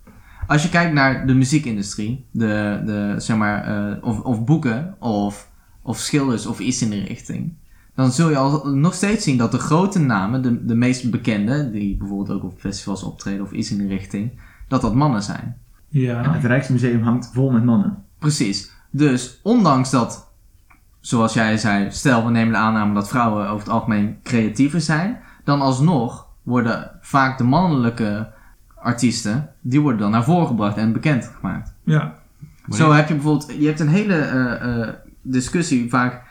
Als 0.47 0.63
je 0.63 0.69
kijkt 0.69 0.93
naar 0.93 1.27
de 1.27 1.33
muziekindustrie, 1.33 2.25
de, 2.31 2.81
de, 2.85 3.15
zeg 3.17 3.37
maar, 3.37 3.63
eh, 3.63 4.03
of, 4.03 4.19
of 4.19 4.43
boeken, 4.43 4.95
of, 4.99 5.49
of 5.81 5.97
schilders, 5.97 6.45
of 6.45 6.59
iets 6.59 6.81
in 6.81 6.89
die 6.89 7.05
richting, 7.05 7.53
dan 7.95 8.11
zul 8.11 8.29
je 8.29 8.37
al 8.37 8.67
nog 8.67 8.93
steeds 8.93 9.23
zien 9.23 9.37
dat 9.37 9.51
de 9.51 9.59
grote 9.59 9.99
namen, 9.99 10.41
de, 10.41 10.65
de 10.65 10.75
meest 10.75 11.11
bekende, 11.11 11.71
die 11.71 11.97
bijvoorbeeld 11.97 12.37
ook 12.37 12.51
op 12.51 12.59
festivals 12.59 13.03
optreden 13.03 13.45
of 13.45 13.51
iets 13.51 13.71
in 13.71 13.77
die 13.77 13.87
richting, 13.87 14.31
dat 14.67 14.81
dat 14.81 14.95
mannen 14.95 15.23
zijn. 15.23 15.57
Ja. 15.87 16.23
En 16.23 16.31
het 16.31 16.45
Rijksmuseum 16.45 17.03
hangt 17.03 17.29
vol 17.33 17.51
met 17.51 17.63
mannen. 17.63 18.03
Precies. 18.19 18.71
Dus 18.89 19.39
ondanks 19.43 19.89
dat, 19.89 20.28
zoals 20.99 21.33
jij 21.33 21.57
zei, 21.57 21.91
stel 21.91 22.25
we 22.25 22.31
nemen 22.31 22.53
de 22.53 22.59
aanname 22.59 22.93
dat 22.93 23.09
vrouwen 23.09 23.47
over 23.47 23.59
het 23.59 23.73
algemeen 23.73 24.17
creatiever 24.23 24.81
zijn, 24.81 25.19
dan 25.43 25.61
alsnog 25.61 26.27
worden 26.43 26.91
vaak 27.01 27.37
de 27.37 27.43
mannelijke 27.43 28.31
artiesten, 28.75 29.49
die 29.61 29.81
worden 29.81 29.99
dan 29.99 30.11
naar 30.11 30.23
voren 30.23 30.47
gebracht 30.47 30.77
en 30.77 30.93
bekend 30.93 31.31
gemaakt. 31.39 31.73
Ja, 31.83 32.13
Zo 32.69 32.91
heb 32.91 33.07
je 33.07 33.13
bijvoorbeeld, 33.13 33.53
je 33.59 33.67
hebt 33.67 33.79
een 33.79 33.87
hele 33.87 34.15
eh, 34.15 34.81
eh, 34.81 34.89
discussie 35.21 35.89
vaak 35.89 36.21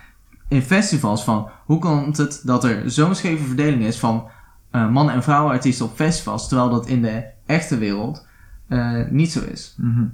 in 0.48 0.62
festivals 0.62 1.24
van 1.24 1.48
hoe 1.64 1.78
komt 1.78 2.16
het 2.16 2.40
dat 2.44 2.64
er 2.64 2.90
zo'n 2.90 3.14
scheve 3.14 3.44
verdeling 3.44 3.82
is 3.84 3.98
van 3.98 4.28
eh, 4.70 4.88
mannen- 4.90 5.14
en 5.14 5.22
vrouwenartiesten 5.22 5.86
op 5.86 5.94
festivals, 5.94 6.48
terwijl 6.48 6.70
dat 6.70 6.86
in 6.86 7.02
de 7.02 7.24
echte 7.46 7.78
wereld 7.78 8.26
eh, 8.68 9.00
niet 9.10 9.32
zo 9.32 9.40
is. 9.40 9.74
Mhm. 9.76 10.04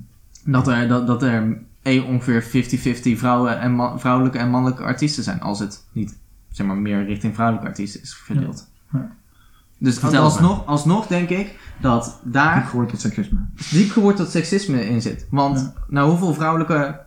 Dat 0.44 0.68
er, 0.68 0.88
dat, 0.88 1.06
dat 1.06 1.22
er 1.22 1.58
ongeveer 1.84 2.42
50-50 2.44 3.18
vrouwen 3.18 3.60
en 3.60 4.00
vrouwelijke 4.00 4.38
en 4.38 4.50
mannelijke 4.50 4.82
artiesten 4.84 5.22
zijn, 5.22 5.40
als 5.40 5.58
het 5.58 5.84
niet 5.92 6.18
zeg 6.50 6.66
maar, 6.66 6.76
meer 6.76 7.04
richting 7.04 7.34
vrouwelijke 7.34 7.68
artiesten 7.68 8.02
is 8.02 8.14
verdeeld. 8.14 8.70
Ja. 8.92 8.98
Ja. 8.98 9.10
Dus 9.78 9.98
Vertel 9.98 10.22
alsnog, 10.22 10.66
alsnog 10.66 11.06
denk 11.06 11.28
ik 11.28 11.58
dat 11.80 12.20
daar 12.24 12.56
Niet 12.56 12.66
gehoord 12.66 12.88
tot 12.88 13.00
seksisme. 13.00 13.38
diep 13.70 13.90
geworteld 13.90 14.28
seksisme 14.28 14.88
in 14.88 15.02
zit. 15.02 15.26
Want 15.30 15.72
nou, 15.88 16.08
hoeveel 16.08 16.34
vrouwelijke 16.34 17.00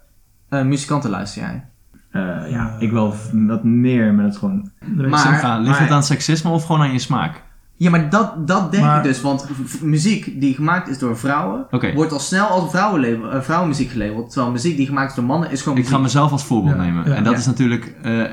eh, 0.50 0.64
muzikanten 0.64 1.10
luister 1.10 1.42
jij? 1.42 1.66
Eh, 2.12 2.52
ja, 2.52 2.76
ik 2.80 2.92
wel 2.92 3.16
wat 3.32 3.64
meer, 3.64 4.14
maar 4.14 4.24
dat 4.24 4.34
is 4.34 4.40
gewoon... 4.40 4.72
dat 4.80 5.10
Maar-. 5.10 5.42
Ja, 5.42 5.58
ligt 5.58 5.70
maar- 5.72 5.82
het 5.82 5.90
aan 5.92 6.04
seksisme 6.04 6.52
of 6.52 6.66
gewoon 6.66 6.82
aan 6.82 6.92
je 6.92 7.00
smaak? 7.00 7.44
Ja, 7.80 7.90
maar 7.90 8.10
dat, 8.10 8.48
dat 8.48 8.72
denk 8.72 8.84
Maar- 8.84 8.98
ik 8.98 9.04
dus. 9.04 9.22
Want 9.22 9.48
muziek 9.82 10.40
die 10.42 10.54
gemaakt 10.56 10.88
is 10.90 11.00
door 11.00 11.18
vrouwen, 11.18 11.66
wordt 11.96 12.12
al 12.12 12.20
snel 12.20 12.48
als 12.48 12.70
vrouwenlabel, 12.72 13.32
eh, 13.32 13.42
vrouwenmuziek 13.42 13.90
gelabeld. 13.90 14.30
Terwijl 14.32 14.52
muziek 14.52 14.78
die 14.78 14.86
gemaakt 14.86 15.10
is 15.10 15.16
door 15.16 15.26
mannen 15.26 15.52
is 15.52 15.62
gewoon 15.62 15.78
Ik 15.78 15.88
ga 15.88 15.98
mezelf 15.98 16.32
als 16.32 16.44
voorbeeld 16.46 16.76
Ja, 16.76 16.82
nemen. 16.82 17.10
ja. 17.10 17.16
en 17.16 17.24
dat 17.24 17.34
Ja. 17.34 17.40
is 17.40 17.46
natuurlijk 17.46 17.96
eh 18.02 18.24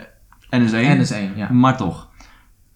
NS1. 0.51 0.85
En 0.91 0.99
is 1.01 1.11
één, 1.11 1.31
ja. 1.37 1.53
Maar 1.53 1.77
toch. 1.77 2.09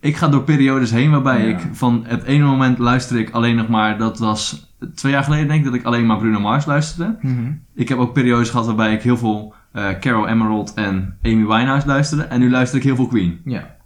Ik 0.00 0.16
ga 0.16 0.28
door 0.28 0.42
periodes 0.42 0.90
heen 0.90 1.10
waarbij 1.10 1.40
Ja. 1.48 1.56
ik 1.56 1.66
van 1.72 2.04
het 2.06 2.22
ene 2.22 2.44
moment 2.44 2.78
luister 2.78 3.18
ik 3.18 3.30
alleen 3.30 3.56
nog 3.56 3.68
maar, 3.68 3.98
dat 3.98 4.18
was 4.18 4.72
twee 4.94 5.12
jaar 5.12 5.24
geleden 5.24 5.46
denk 5.48 5.58
ik, 5.58 5.64
dat 5.64 5.74
ik 5.74 5.84
alleen 5.84 6.06
maar 6.06 6.18
Bruno 6.18 6.40
Mars 6.40 6.66
luisterde. 6.66 7.16
Mhm. 7.22 7.52
Ik 7.74 7.88
heb 7.88 7.98
ook 7.98 8.12
periodes 8.12 8.50
gehad 8.50 8.66
waarbij 8.66 8.92
ik 8.92 9.02
heel 9.02 9.16
veel 9.16 9.54
eh 9.72 9.88
Carol 10.00 10.28
Emerald 10.28 10.74
en 10.74 11.16
Amy 11.22 11.46
Winehouse 11.46 11.86
luisterde. 11.86 12.22
En 12.24 12.40
nu 12.40 12.50
luister 12.50 12.78
ik 12.78 12.84
heel 12.84 12.96
veel 12.96 13.06
Queen. 13.06 13.40
ja. 13.44 13.76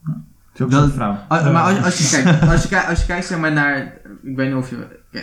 Is 0.55 0.61
ook 0.61 0.71
Dat- 0.71 0.83
een 0.83 0.91
vrouw. 0.91 1.17
Ah, 1.29 1.45
Ja. 1.45 1.51
maar 1.51 1.63
als, 1.63 1.85
als, 1.85 1.99
je 2.11 2.23
kijkt, 2.23 2.43
als, 2.53 2.63
je 2.63 2.69
kijkt, 2.69 2.89
als 2.89 3.01
je 3.01 3.07
kijkt 3.07 3.27
zeg 3.27 3.39
maar 3.39 3.53
naar, 3.53 3.77
ik 4.23 4.37
weet 4.37 4.47
niet 4.49 4.57
of 4.57 4.71
je, 4.71 4.77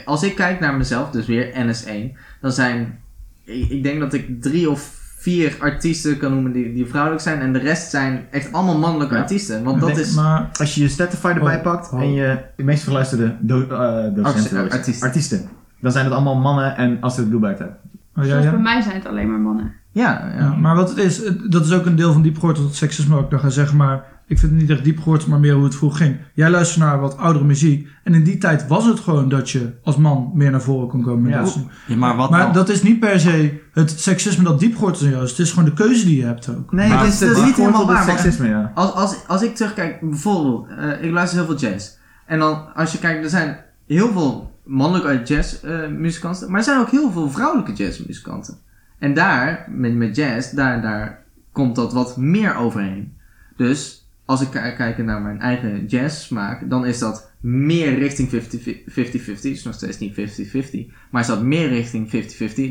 als 0.06 0.24
ik 0.24 0.36
kijk 0.36 0.60
naar 0.60 0.74
mezelf, 0.78 1.10
dus 1.10 1.26
weer 1.26 1.52
NS1, 1.54 2.18
dan 2.42 2.52
zijn, 2.52 3.00
ik, 3.44 3.70
ik 3.70 3.84
denk 3.84 4.00
dat 4.00 4.14
ik 4.14 4.42
drie 4.42 4.70
of 4.70 4.98
vier 5.18 5.56
artiesten 5.60 6.18
kan 6.18 6.32
noemen 6.34 6.52
die, 6.52 6.74
die 6.74 6.86
vrouwelijk 6.86 7.22
zijn 7.22 7.40
en 7.40 7.54
de 7.54 7.60
rest 7.60 7.90
zijn 7.90 8.26
echt 8.32 8.52
allemaal 8.54 8.78
mannelijke 8.78 9.14
Ja. 9.16 9.20
artiesten. 9.22 9.64
Want 9.64 9.80
dat 9.80 9.90
Denk- 9.90 10.02
is, 10.02 10.14
Maar 10.14 10.50
Als 10.60 10.76
je 10.76 10.82
je 10.82 10.88
Statify 10.88 11.28
erbij 11.28 11.56
Oh, 11.58 11.62
pakt 11.64 11.92
oh. 11.92 12.02
en 12.02 12.14
je 12.14 12.40
de 12.56 12.64
meest 12.64 12.84
geluisterde 12.84 13.36
do 13.40 13.62
eh, 13.62 13.68
docenten, 13.70 14.24
Artiesten, 14.26 14.70
artiesten. 14.72 15.08
artiesten, 15.08 15.50
dan 15.82 15.92
zijn 15.92 16.06
het 16.06 16.14
allemaal 16.14 16.36
mannen 16.36 16.76
en 16.78 16.98
als 17.02 17.18
het 17.18 17.30
Blue 17.30 17.46
hebt. 17.46 17.62
oh, 17.62 17.68
ja, 18.16 18.24
Zoals 18.24 18.44
ja. 18.44 18.52
bij 18.52 18.60
mij 18.60 18.82
zijn 18.82 18.96
het 18.96 19.06
alleen 19.08 19.30
maar 19.30 19.40
mannen. 19.40 19.74
ja, 19.92 20.32
ja. 20.34 20.40
Ja, 20.40 20.56
maar 20.56 20.76
wat 20.76 20.90
het 20.90 20.98
is, 20.98 21.22
dat 21.50 21.66
is 21.66 21.72
ook 21.74 21.86
een 21.86 21.96
deel 21.96 22.14
van 22.14 22.22
diep 22.22 22.38
gehoord 22.40 22.56
tot 22.56 22.76
seksisme 22.76 23.26
dan 23.30 23.40
ga 23.40 23.50
zeggen, 23.50 23.78
maar 23.78 24.04
ik 24.30 24.40
vind 24.40 24.52
het 24.52 24.62
niet 24.62 24.70
echt 24.70 24.84
diep 24.84 24.98
gehoord, 24.98 25.28
maar 25.28 25.40
meer 25.40 25.54
hoe 25.54 25.64
het 25.64 25.76
vroeger 25.76 26.06
ging. 26.06 26.18
Jij 26.34 26.50
luistert 26.50 26.80
naar 26.86 27.00
wat 27.00 27.18
oudere 27.18 27.46
muziek 27.46 27.88
en 28.04 28.14
in 28.14 28.24
die 28.24 28.38
tijd 28.38 28.68
was 28.68 28.86
het 28.86 29.00
gewoon 29.00 29.30
dat 29.30 29.50
je 29.50 29.74
als 29.84 29.98
man 29.98 30.32
meer 30.34 30.52
naar 30.52 30.62
voren 30.62 30.88
kon 30.88 31.04
komen 31.04 31.22
met 31.22 31.54
Ja. 31.54 31.62
Ja, 31.88 31.96
maar 31.96 32.16
wat 32.16 32.30
Maar 32.30 32.40
nou? 32.40 32.54
dat 32.54 32.70
is 32.70 32.84
niet 32.84 33.00
per 33.00 33.20
se 33.20 33.60
het 33.74 34.00
seksisme 34.00 34.44
dat 34.44 34.60
diep 34.60 34.74
gehoord 34.76 34.96
is 34.96 35.02
in 35.02 35.10
jou, 35.10 35.26
het 35.28 35.40
is 35.40 35.50
gewoon 35.50 35.66
de 35.66 35.74
keuze 35.74 36.06
die 36.06 36.18
je 36.18 36.26
hebt 36.26 36.50
ook. 36.50 36.72
Nee, 36.72 36.90
Maar 36.90 36.98
dat 36.98 37.08
is, 37.08 37.20
dat 37.20 37.38
is 37.38 37.44
niet 37.44 37.56
helemaal 37.56 37.88
het 37.88 37.96
waar. 37.98 38.04
seksisme, 38.04 38.48
ja. 38.48 38.72
Als, 38.76 38.94
als, 38.94 39.16
als 39.28 39.42
ik 39.42 39.56
terugkijk, 39.56 40.00
bijvoorbeeld, 40.02 40.68
eh, 40.78 41.04
ik 41.04 41.12
luister 41.12 41.38
heel 41.38 41.58
veel 41.58 41.70
jazz. 41.70 41.90
En 42.26 42.40
dan, 42.40 42.74
als 42.76 42.92
je 42.92 42.98
kijkt, 43.00 43.24
er 43.24 43.30
zijn 43.30 43.58
heel 43.88 44.12
veel 44.12 44.52
mannelijke 44.66 45.24
jazzmuzikanten, 45.24 46.50
maar 46.50 46.58
er 46.60 46.66
zijn 46.66 46.80
ook 46.80 46.90
heel 46.92 47.12
veel 47.12 47.30
vrouwelijke 47.32 47.74
jazzmuzikanten. 47.74 48.58
En 49.00 49.14
daar, 49.14 49.66
met, 49.70 49.96
met 49.96 50.16
jazz, 50.16 50.52
daar, 50.52 50.82
daar 50.82 51.24
komt 51.52 51.76
dat 51.76 51.94
wat 51.94 52.18
meer 52.18 52.56
overheen. 52.56 53.14
Dus, 53.58 53.99
als 54.30 54.42
ik 54.42 54.50
ki- 54.50 54.74
kijk 54.78 54.98
naar 54.98 55.22
mijn 55.22 55.40
eigen 55.40 55.86
jazz 55.86 56.24
smaak, 56.26 56.70
dan 56.70 56.86
is 56.86 57.00
dat 57.00 57.32
meer 57.42 57.98
richting 58.00 58.30
50-50. 58.30 59.52
is 59.52 59.64
nog 59.64 59.74
steeds 59.74 59.98
niet 60.00 60.14
50-50. 60.14 60.94
Maar 61.12 61.22
is 61.22 61.28
dat 61.28 61.42
meer 61.44 61.68
richting 61.68 62.10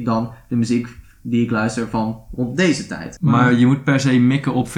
50-50 0.00 0.02
dan 0.04 0.32
de 0.48 0.56
muziek 0.56 0.88
die 1.22 1.44
ik 1.44 1.50
luister 1.50 1.88
van 1.88 2.20
rond 2.36 2.56
deze 2.56 2.86
tijd. 2.86 3.18
Maar 3.20 3.52
je 3.54 3.66
moet 3.66 3.84
per 3.84 4.00
se 4.00 4.18
mikken 4.18 4.54
op 4.54 4.68
50-50 4.68 4.72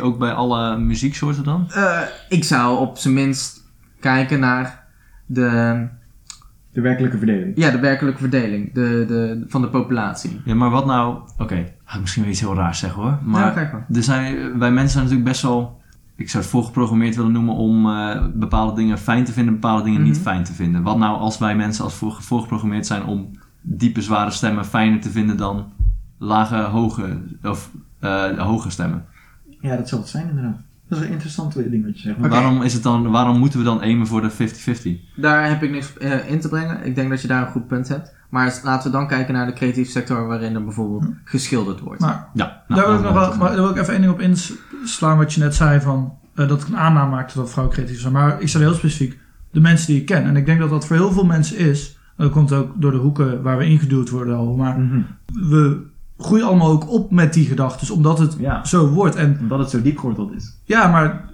ook 0.00 0.18
bij 0.18 0.32
alle 0.32 0.78
muzieksoorten 0.78 1.44
dan? 1.44 1.66
Eh, 1.70 2.00
ik 2.28 2.44
zou 2.44 2.78
op 2.78 2.98
zijn 2.98 3.14
minst 3.14 3.60
kijken 4.00 4.40
naar 4.40 4.84
de, 5.26 5.88
De 6.72 6.80
werkelijke 6.80 7.16
verdeling. 7.18 7.52
ja, 7.56 7.70
de 7.70 7.78
werkelijke 7.80 8.20
verdeling 8.20 8.72
de, 8.74 9.04
de, 9.08 9.44
van 9.48 9.60
de 9.60 9.68
populatie. 9.68 10.40
Ja, 10.44 10.54
maar 10.54 10.70
wat 10.70 10.86
nou... 10.86 11.18
Oké, 11.38 11.72
ga 11.84 11.94
ik 11.94 12.00
misschien 12.00 12.22
weer 12.22 12.32
iets 12.32 12.40
heel 12.40 12.54
raars 12.54 12.78
zeggen 12.78 13.02
hoor. 13.02 13.18
Maar 13.24 13.44
ja, 13.44 13.50
kijk 13.50 13.72
maar. 13.72 13.86
er 13.92 14.02
zijn, 14.02 14.58
wij 14.58 14.70
mensen 14.70 14.90
zijn 14.92 15.04
natuurlijk 15.04 15.30
best 15.30 15.42
wel... 15.42 15.80
Ik 16.22 16.30
zou 16.30 16.42
het 16.42 16.52
voorgeprogrammeerd 16.52 17.16
willen 17.16 17.32
noemen 17.32 17.54
om 17.54 17.90
eh, 17.90 18.24
bepaalde 18.34 18.74
dingen 18.74 18.98
fijn 18.98 19.24
te 19.24 19.32
vinden, 19.32 19.54
bepaalde 19.54 19.82
dingen 19.82 20.02
niet 20.02 20.14
Mhm. 20.14 20.22
fijn 20.22 20.44
te 20.44 20.52
vinden. 20.52 20.82
Wat 20.82 20.98
nou 20.98 21.18
als 21.18 21.38
wij 21.38 21.56
mensen 21.56 21.84
als 21.84 21.94
voor, 21.94 22.16
voorgeprogrammeerd 22.20 22.86
zijn 22.86 23.04
om 23.04 23.30
diepe, 23.60 24.02
zware 24.02 24.30
stemmen 24.30 24.64
fijner 24.64 25.00
te 25.00 25.10
vinden 25.10 25.36
dan 25.36 25.64
lage, 26.18 26.56
hoge, 26.56 27.18
of, 27.42 27.70
eh, 27.98 28.38
hoge 28.38 28.70
stemmen? 28.70 29.04
Ja, 29.60 29.76
dat 29.76 29.88
zal 29.88 29.98
het 29.98 30.08
zijn 30.08 30.28
inderdaad. 30.28 30.60
Dat 30.92 31.00
is 31.00 31.06
een 31.06 31.12
interessant 31.12 31.54
ding 31.54 31.84
wat 31.84 32.00
je 32.00 32.08
zegt. 32.08 32.18
Oké. 32.18 32.28
Waarom, 32.28 32.62
is 32.62 32.72
het 32.72 32.82
dan, 32.82 33.10
waarom 33.10 33.38
moeten 33.38 33.58
we 33.58 33.64
dan 33.64 33.80
aimen 33.80 34.06
voor 34.06 34.20
de 34.20 34.30
50-50? 34.30 35.14
Daar 35.16 35.48
heb 35.48 35.62
ik 35.62 35.70
niks 35.70 35.98
eh, 35.98 36.30
in 36.30 36.40
te 36.40 36.48
brengen. 36.48 36.84
Ik 36.84 36.94
denk 36.94 37.10
dat 37.10 37.22
je 37.22 37.28
daar 37.28 37.42
een 37.46 37.52
goed 37.52 37.66
punt 37.66 37.88
hebt. 37.88 38.14
Maar 38.30 38.60
laten 38.62 38.90
we 38.90 38.96
dan 38.96 39.06
kijken 39.06 39.34
naar 39.34 39.46
de 39.46 39.52
creatieve 39.52 39.90
sector 39.90 40.26
waarin 40.26 40.54
er 40.54 40.64
bijvoorbeeld 40.64 41.04
geschilderd 41.24 41.80
wordt. 41.80 42.00
Maar 42.00 42.28
Ja, 42.34 42.62
daar, 42.68 42.86
wil 42.86 42.94
ik 42.96 43.02
nog 43.02 43.12
wel, 43.12 43.36
maar 43.36 43.54
wil 43.54 43.68
ik 43.70 43.76
even 43.76 43.92
één 43.92 44.00
ding 44.02 44.12
op 44.12 44.20
inslaan 44.20 45.16
wat 45.18 45.32
je 45.32 45.40
net 45.40 45.54
zei 45.54 45.80
van 45.80 46.18
eh, 46.34 46.48
dat 46.48 46.62
ik 46.62 46.68
een 46.68 46.76
aanname 46.76 47.10
maakte 47.10 47.38
dat 47.38 47.50
vrouwen 47.50 47.74
creatief 47.74 48.00
zijn. 48.00 48.12
Maar 48.12 48.40
ik 48.40 48.48
stel 48.48 48.60
heel 48.60 48.74
specifiek 48.74 49.18
de 49.50 49.60
mensen 49.60 49.86
die 49.86 50.00
ik 50.00 50.06
ken. 50.06 50.24
En 50.24 50.36
ik 50.36 50.46
denk 50.46 50.60
dat 50.60 50.70
dat 50.70 50.86
voor 50.86 50.96
heel 50.96 51.12
veel 51.12 51.24
mensen 51.24 51.56
is. 51.58 51.98
Dat 52.16 52.30
komt 52.30 52.52
ook 52.52 52.80
door 52.80 52.90
de 52.90 52.96
hoeken 52.96 53.42
waar 53.42 53.58
we 53.58 53.66
ingeduwd 53.66 54.10
worden 54.10 54.36
al. 54.36 54.56
Maar 54.56 54.78
Mhm. 54.80 55.00
we 55.26 55.90
groeien 56.24 56.46
allemaal 56.46 56.70
ook 56.70 56.90
op 56.90 57.10
met 57.10 57.32
die 57.32 57.46
gedachten, 57.46 57.94
omdat 57.94 58.18
het 58.18 58.36
Ja, 58.38 58.64
zo 58.64 58.88
wordt. 58.88 59.14
En 59.14 59.38
omdat 59.40 59.58
het 59.58 59.70
zo 59.70 59.82
diep 59.82 59.98
geworteld 59.98 60.32
is. 60.32 60.56
ja, 60.64 60.88
maar 60.88 61.30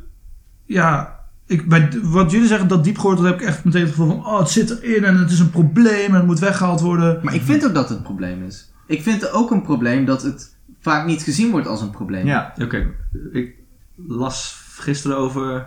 ja, 0.64 1.18
ik, 1.46 1.68
bij, 1.68 1.88
wat 2.02 2.30
jullie 2.30 2.46
zeggen 2.46 2.68
dat 2.68 2.84
diep 2.84 2.98
gehoord, 2.98 3.18
dat 3.18 3.26
heb 3.26 3.40
ik 3.40 3.46
echt 3.46 3.64
meteen 3.64 3.80
het 3.82 3.90
gevoel 3.90 4.08
van, 4.08 4.26
oh, 4.26 4.38
het 4.38 4.50
zit 4.50 4.82
erin 4.82 5.04
en 5.04 5.16
het 5.16 5.30
is 5.30 5.40
een 5.40 5.50
probleem 5.50 6.06
en 6.06 6.14
het 6.14 6.26
moet 6.26 6.38
weggehaald 6.38 6.80
worden. 6.80 7.20
Maar 7.22 7.34
ik 7.34 7.42
vind 7.42 7.66
ook 7.66 7.74
dat 7.74 7.88
het 7.88 7.98
een 7.98 8.04
probleem 8.04 8.42
is. 8.42 8.72
Ik 8.86 9.02
vind 9.02 9.20
het 9.20 9.32
ook 9.32 9.50
een 9.50 9.62
probleem 9.62 10.04
dat 10.04 10.22
het 10.22 10.56
vaak 10.80 11.06
niet 11.06 11.22
gezien 11.22 11.50
wordt 11.50 11.66
als 11.66 11.80
een 11.80 11.90
probleem. 11.90 12.26
Ja. 12.26 12.54
Oké, 12.62 12.86
ik 13.32 13.54
las 13.94 14.62
gisteren 14.76 15.16
over 15.16 15.66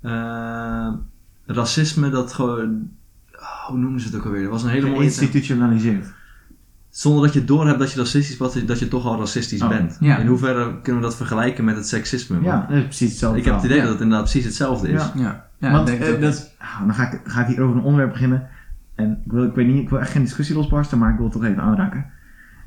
eh, 0.00 0.92
racisme 1.46 2.10
dat 2.10 2.32
gewoon... 2.32 2.90
oh, 3.32 3.66
hoe 3.66 3.78
noemen 3.78 4.00
ze 4.00 4.06
het 4.06 4.16
ook 4.16 4.24
alweer? 4.24 4.42
Er 4.42 4.50
was 4.50 4.62
een 4.62 4.68
hele 4.68 4.86
mooie... 4.86 4.98
Geïnstitutionaliseerd. 4.98 6.06
Zonder 6.90 7.22
dat 7.24 7.32
je 7.34 7.44
doorhebt 7.44 7.78
dat 7.78 7.92
je 7.92 7.98
racistisch 7.98 8.36
bent, 8.36 8.68
dat 8.68 8.78
je 8.78 8.88
toch 8.88 9.06
al 9.06 9.18
racistisch 9.18 9.62
Oh, 9.62 9.68
bent. 9.68 9.96
ja. 10.00 10.18
In 10.18 10.26
hoeverre 10.26 10.80
kunnen 10.82 11.02
we 11.02 11.08
dat 11.08 11.16
vergelijken 11.16 11.64
met 11.64 11.76
het 11.76 11.88
seksisme? 11.88 12.40
Ja, 12.42 12.56
Want 12.56 12.68
dat 12.68 12.76
is 12.76 12.84
precies 12.84 13.08
hetzelfde. 13.10 13.38
ik 13.38 13.44
heb 13.44 13.54
het 13.54 13.64
idee 13.64 13.76
Ja. 13.76 13.82
dat 13.82 13.92
het 13.92 14.00
inderdaad 14.00 14.24
precies 14.30 14.44
hetzelfde 14.44 14.88
is. 14.88 15.00
Ja. 15.02 15.12
Ja, 15.16 15.46
ja 15.58 15.70
Want 15.72 15.88
ik 15.88 16.00
denk 16.00 16.14
eh, 16.14 16.20
dat 16.20 16.54
ah, 16.58 16.80
dan 16.80 16.94
ga 16.94 17.12
ik, 17.12 17.20
ga 17.24 17.40
ik 17.40 17.46
hier 17.46 17.60
over 17.62 17.76
een 17.76 17.82
onderwerp 17.82 18.12
beginnen. 18.12 18.48
En 18.94 19.20
ik 19.24 19.32
wil, 19.32 19.44
ik 19.44 19.54
weet 19.54 19.66
niet, 19.66 19.82
ik 19.82 19.88
wil 19.88 19.98
echt 20.00 20.10
geen 20.10 20.22
discussie 20.22 20.56
losbarsten, 20.56 20.98
maar 20.98 21.10
ik 21.10 21.16
wil 21.16 21.24
het 21.24 21.34
toch 21.34 21.44
even 21.44 21.62
aanraken. 21.62 22.04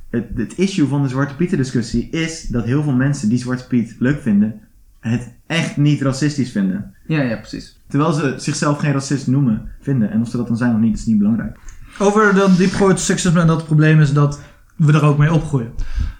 Het, 0.09 0.25
het 0.35 0.57
issue 0.57 0.87
van 0.87 1.01
de 1.01 1.07
Zwarte 1.09 1.35
Pieten 1.35 1.57
discussie 1.57 2.09
is 2.09 2.41
dat 2.47 2.65
heel 2.65 2.83
veel 2.83 2.93
mensen 2.93 3.29
die 3.29 3.37
Zwarte 3.37 3.67
Piet 3.67 3.95
leuk 3.99 4.21
vinden, 4.21 4.59
het 4.99 5.33
echt 5.47 5.77
niet 5.77 6.01
racistisch 6.01 6.51
vinden. 6.51 6.93
Ja, 7.07 7.21
ja, 7.21 7.35
precies. 7.37 7.79
Terwijl 7.87 8.11
ze 8.13 8.33
zichzelf 8.37 8.77
geen 8.79 8.91
racist 8.91 9.27
noemen, 9.27 9.69
vinden. 9.81 10.11
En 10.11 10.21
of 10.21 10.29
ze 10.29 10.37
dat 10.37 10.47
dan 10.47 10.57
zijn 10.57 10.73
of 10.73 10.79
niet, 10.79 10.97
is 10.97 11.05
niet 11.05 11.17
belangrijk. 11.17 11.57
Over 11.99 12.33
dan 12.33 12.55
diep 12.55 12.73
gehoord 12.73 12.99
seksisme 12.99 13.41
en 13.41 13.47
dat 13.47 13.57
het 13.57 13.65
probleem 13.65 13.99
is 14.01 14.13
dat 14.13 14.39
we 14.75 14.93
er 14.93 15.03
ook 15.03 15.17
mee 15.17 15.33
opgroeien. 15.33 15.71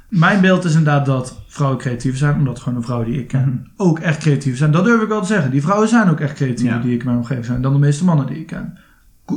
Mijn 0.09 0.41
beeld 0.41 0.63
is 0.63 0.71
inderdaad 0.75 1.05
dat 1.05 1.41
vrouwen 1.47 1.79
creatief 1.79 2.17
zijn, 2.17 2.36
omdat 2.38 2.59
gewoon 2.59 2.79
de 2.79 2.86
vrouwen 2.86 3.09
die 3.12 3.19
ik 3.19 3.27
ken 3.27 3.71
ook 3.77 3.99
echt 3.99 4.17
creatief 4.19 4.57
zijn. 4.57 4.71
Dat 4.71 4.86
durf 4.86 5.01
ik 5.01 5.07
wel 5.07 5.21
te 5.21 5.27
zeggen. 5.27 5.51
Die 5.51 5.62
vrouwen 5.62 5.88
zijn 5.88 6.09
ook 6.09 6.19
echt 6.19 6.33
creatief 6.33 6.67
Ja. 6.67 6.79
die 6.79 6.93
ik 6.93 6.99
in 6.99 7.05
mijn 7.05 7.17
omgeving 7.17 7.45
zijn, 7.45 7.62
dan 7.62 7.73
de 7.73 7.79
meeste 7.79 8.03
mannen 8.03 8.25
die 8.27 8.38
ik 8.39 8.47
ken. 8.47 8.77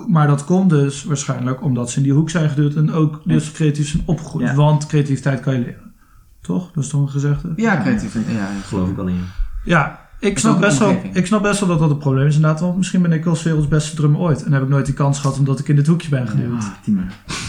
Maar 0.09 0.27
dat 0.27 0.45
komt 0.45 0.71
dus 0.71 1.05
waarschijnlijk 1.05 1.63
omdat 1.63 1.91
ze 1.91 1.97
in 1.97 2.03
die 2.03 2.13
hoek 2.13 2.31
zijn 2.31 2.49
geduwd 2.49 2.75
en 2.75 2.93
ook 2.93 3.21
dus 3.25 3.53
creatief 3.53 3.89
zijn 3.89 4.03
opgegroeid. 4.07 4.47
Ja. 4.49 4.55
Want 4.55 4.87
creativiteit 4.87 5.41
kan 5.41 5.53
je 5.55 5.59
leren. 5.61 5.93
Toch? 6.41 6.71
Dat 6.73 6.85
is 6.85 6.91
toch 6.91 7.01
een 7.01 7.09
gezegde? 7.09 7.53
Ja, 7.57 7.81
creatief. 7.81 8.15
Ja, 8.15 8.21
ja. 8.33 8.49
Geloof 8.65 8.89
ik 8.89 8.97
wel 8.97 9.07
in. 9.07 9.21
Ja, 9.65 10.06
ik 10.21 10.39
snap, 10.39 10.61
best 10.61 10.79
wel, 10.79 11.01
ik 11.13 11.27
snap 11.27 11.43
best 11.43 11.61
wel 11.61 11.69
dat 11.69 11.79
dat 11.79 11.91
een 11.91 11.99
probleem 11.99 12.27
is 12.27 12.35
inderdaad. 12.35 12.61
Want 12.61 12.77
misschien 12.77 13.03
ben 13.03 13.13
ik 13.13 13.25
wel 13.25 13.39
werelds 13.45 13.69
beste 13.69 13.97
drummer 13.97 14.21
ooit. 14.21 14.45
En 14.45 14.53
heb 14.53 14.63
ik 14.63 14.69
nooit 14.69 14.87
die 14.87 14.95
kans 14.95 15.21
gehad 15.21 15.39
omdat 15.39 15.59
ik 15.59 15.69
in 15.69 15.77
dit 15.77 15.87
hoekje 15.87 16.09
ben 16.09 16.29
geduwd. 16.29 16.63
Ah, 16.63 16.69
Timo. 16.83 17.01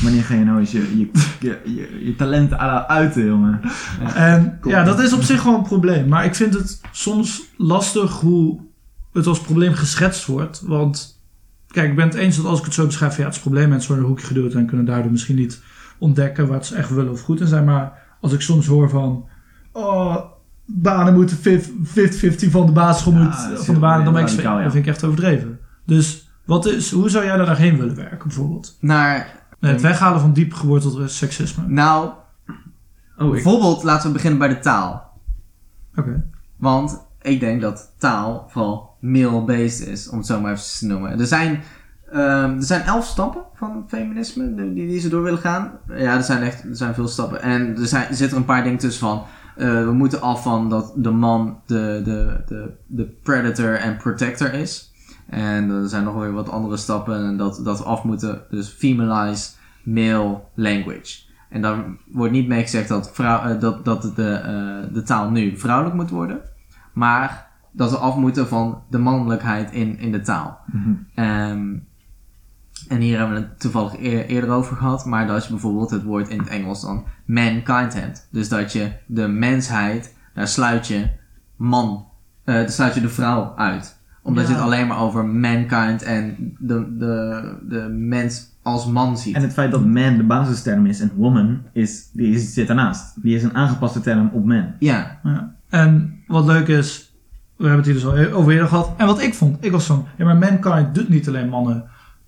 Wanneer 0.01 0.23
ga 0.23 0.33
je 0.33 0.43
nou 0.43 0.59
eens 0.59 0.71
je, 0.71 0.97
je, 0.97 1.09
je, 1.39 1.59
je, 1.75 2.05
je 2.05 2.15
talent 2.15 2.53
uiten, 2.87 3.25
jongen? 3.25 3.61
En 4.15 4.57
Kom. 4.61 4.71
ja, 4.71 4.83
dat 4.83 4.99
is 4.99 5.13
op 5.13 5.21
zich 5.21 5.41
gewoon 5.41 5.57
een 5.57 5.63
probleem. 5.63 6.07
Maar 6.07 6.25
ik 6.25 6.35
vind 6.35 6.53
het 6.53 6.81
soms 6.91 7.43
lastig 7.57 8.11
hoe 8.11 8.59
het 9.13 9.27
als 9.27 9.41
probleem 9.41 9.73
geschetst 9.73 10.25
wordt. 10.25 10.61
Want 10.61 11.21
kijk, 11.67 11.89
ik 11.89 11.95
ben 11.95 12.07
het 12.07 12.15
eens 12.15 12.35
dat 12.35 12.45
als 12.45 12.59
ik 12.59 12.65
het 12.65 12.73
zo 12.73 12.85
beschrijf, 12.85 13.17
ja, 13.17 13.23
het 13.23 13.31
is 13.31 13.37
een 13.37 13.43
probleem. 13.43 13.69
Mensen 13.69 13.87
worden 13.87 14.05
in 14.05 14.11
een 14.11 14.17
hoekje 14.17 14.35
geduwd 14.35 14.53
en 14.53 14.65
kunnen 14.65 14.85
daardoor 14.85 15.11
misschien 15.11 15.35
niet 15.35 15.61
ontdekken 15.99 16.47
wat 16.47 16.65
ze 16.65 16.75
echt 16.75 16.89
willen 16.89 17.11
of 17.11 17.21
goed 17.21 17.39
in 17.39 17.47
zijn. 17.47 17.65
Maar 17.65 18.17
als 18.21 18.33
ik 18.33 18.41
soms 18.41 18.65
hoor 18.65 18.89
van, 18.89 19.25
oh, 19.71 20.17
banen 20.67 21.13
moeten 21.13 21.37
50-50 21.37 21.41
van 22.49 22.65
de 22.65 22.71
basisschool 22.71 23.13
Ja, 23.13 23.19
moet, 23.19 23.65
van 23.65 23.73
de 23.73 23.79
banen, 23.79 24.03
dan 24.03 24.13
ben 24.13 24.21
ik, 24.21 24.29
radicaal, 24.29 24.57
ja. 24.57 24.63
dat 24.63 24.71
vind 24.71 24.85
ik 24.85 24.91
echt 24.91 25.03
overdreven. 25.03 25.59
Dus 25.85 26.29
wat 26.45 26.65
is, 26.65 26.91
hoe 26.91 27.09
zou 27.09 27.25
jij 27.25 27.37
daar 27.37 27.57
heen 27.57 27.77
willen 27.77 27.95
werken 27.95 28.27
bijvoorbeeld? 28.27 28.77
Naar, 28.79 29.35
Nee, 29.59 29.71
het 29.71 29.81
weghalen 29.81 30.19
van 30.19 30.33
diep 30.33 30.53
geworteld 30.53 31.11
seksisme. 31.11 31.63
nou, 31.67 32.09
Oh, 33.17 33.27
ik, 33.27 33.31
bijvoorbeeld 33.31 33.83
laten 33.83 34.07
we 34.07 34.13
beginnen 34.13 34.39
bij 34.39 34.47
de 34.47 34.59
taal. 34.59 35.11
Oké. 35.95 36.29
Want 36.57 37.05
ik 37.21 37.39
denk 37.39 37.61
dat 37.61 37.93
taal 37.97 38.45
vooral 38.49 38.95
male-based 38.99 39.87
is, 39.87 40.09
om 40.09 40.17
het 40.17 40.27
zo 40.27 40.41
maar 40.41 40.51
even 40.51 40.77
te 40.79 40.85
noemen. 40.85 41.19
Er 41.19 41.25
zijn, 41.25 41.63
ehm, 42.11 42.55
er 42.55 42.63
zijn 42.63 42.81
elf 42.81 43.05
stappen 43.05 43.41
van 43.53 43.85
feminisme 43.87 44.55
die, 44.55 44.87
die 44.87 44.99
ze 44.99 45.09
door 45.09 45.23
willen 45.23 45.39
gaan. 45.39 45.71
Ja, 45.87 46.15
er 46.15 46.23
zijn 46.23 46.43
echt 46.43 46.63
er 46.63 46.75
zijn 46.75 46.93
veel 46.93 47.07
stappen. 47.07 47.41
En 47.41 47.77
er, 47.77 47.87
zijn, 47.87 48.07
er 48.07 48.15
zitten 48.15 48.37
een 48.37 48.45
paar 48.45 48.63
dingen 48.63 48.77
tussen 48.77 49.07
van... 49.07 49.23
eh, 49.57 49.83
we 49.85 49.91
moeten 49.91 50.21
af 50.21 50.43
van 50.43 50.69
dat 50.69 50.93
de 50.95 51.11
man 51.11 51.59
de, 51.65 52.01
de, 52.03 52.43
de, 52.47 52.73
de 52.85 53.03
predator 53.23 53.75
en 53.75 53.97
protector 53.97 54.53
is. 54.53 54.91
En 55.29 55.69
er 55.69 55.87
zijn 55.87 56.03
nog 56.03 56.15
weer 56.15 56.33
wat 56.33 56.49
andere 56.49 56.77
stappen. 56.77 57.25
En 57.25 57.37
dat, 57.37 57.61
dat 57.63 57.77
we 57.77 57.83
af 57.83 58.03
moeten. 58.03 58.41
Dus 58.49 58.69
feminize 58.69 59.49
male 59.83 60.41
language. 60.53 61.25
En 61.49 61.61
daar 61.61 61.85
wordt 62.11 62.33
niet 62.33 62.47
mee 62.47 62.61
gezegd 62.61 62.87
dat, 62.87 63.11
vrouw, 63.13 63.49
eh, 63.49 63.59
dat, 63.59 63.85
dat 63.85 64.11
de, 64.15 64.31
eh, 64.31 64.93
de 64.93 65.01
taal 65.01 65.29
nu 65.29 65.57
vrouwelijk 65.57 65.95
moet 65.95 66.09
worden. 66.09 66.39
Maar 66.93 67.47
dat 67.71 67.91
we 67.91 67.97
af 67.97 68.15
moeten 68.15 68.47
van 68.47 68.81
de 68.89 68.97
mannelijkheid 68.97 69.71
in, 69.71 69.99
in 69.99 70.11
de 70.11 70.21
taal. 70.21 70.59
Ehm, 71.15 71.75
en 72.87 72.99
hier 72.99 73.17
hebben 73.17 73.35
we 73.35 73.41
het 73.41 73.59
toevallig 73.59 73.97
eer- 73.99 74.25
eerder 74.25 74.49
over 74.49 74.75
gehad. 74.75 75.05
Maar 75.05 75.27
dat 75.27 75.43
je 75.43 75.49
bijvoorbeeld 75.49 75.89
het 75.89 76.03
woord 76.03 76.29
in 76.29 76.39
het 76.39 76.47
Engels 76.47 76.81
dan 76.81 77.03
mankind 77.25 77.93
hebt. 77.93 78.27
Dus 78.31 78.49
dat 78.49 78.73
je 78.73 78.91
de 79.05 79.27
mensheid, 79.27 80.15
daar 80.33 80.47
sluit 80.47 80.87
je 80.87 81.07
man, 81.55 82.05
eh 82.43 82.55
daar 82.55 82.69
sluit 82.69 82.93
je 82.95 83.01
de 83.01 83.09
vrouw 83.09 83.53
uit. 83.55 83.95
Omdat 84.21 84.47
je 84.47 84.53
het 84.53 84.61
alleen 84.61 84.87
maar 84.87 84.99
over 84.99 85.25
mankind 85.25 86.03
en 86.03 86.35
de, 86.59 86.97
de, 86.97 87.55
de 87.69 87.87
mens 87.89 88.49
als 88.61 88.85
man 88.87 89.17
ziet. 89.17 89.35
En 89.35 89.41
het 89.41 89.53
feit 89.53 89.71
dat 89.71 89.85
man 89.85 90.17
de 90.17 90.23
basisterm 90.23 90.85
is 90.85 90.99
en 90.99 91.11
woman 91.15 91.61
is, 91.73 92.09
die 92.13 92.33
is, 92.35 92.53
zit 92.53 92.69
ernaast. 92.69 93.23
Die 93.23 93.35
is 93.35 93.43
een 93.43 93.55
aangepaste 93.55 93.99
term 94.01 94.29
op 94.33 94.45
man. 94.45 94.65
ja, 94.79 95.19
Ja. 95.23 95.55
En 95.69 96.19
wat 96.27 96.45
leuk 96.45 96.67
is, 96.67 97.13
we 97.55 97.67
hebben 97.67 97.77
het 97.77 97.85
hier 97.85 97.95
dus 97.95 98.05
al 98.05 98.17
e- 98.17 98.31
over 98.33 98.51
eerder 98.51 98.67
gehad. 98.67 98.93
En 98.97 99.05
wat 99.05 99.21
ik 99.21 99.33
vond, 99.33 99.57
ik 99.65 99.71
was 99.71 99.85
van, 99.85 100.05
ja 100.17 100.25
maar 100.25 100.37
mankind 100.37 100.95
doet 100.95 101.09
niet 101.09 101.27
alleen 101.27 101.49
mannen 101.49 101.83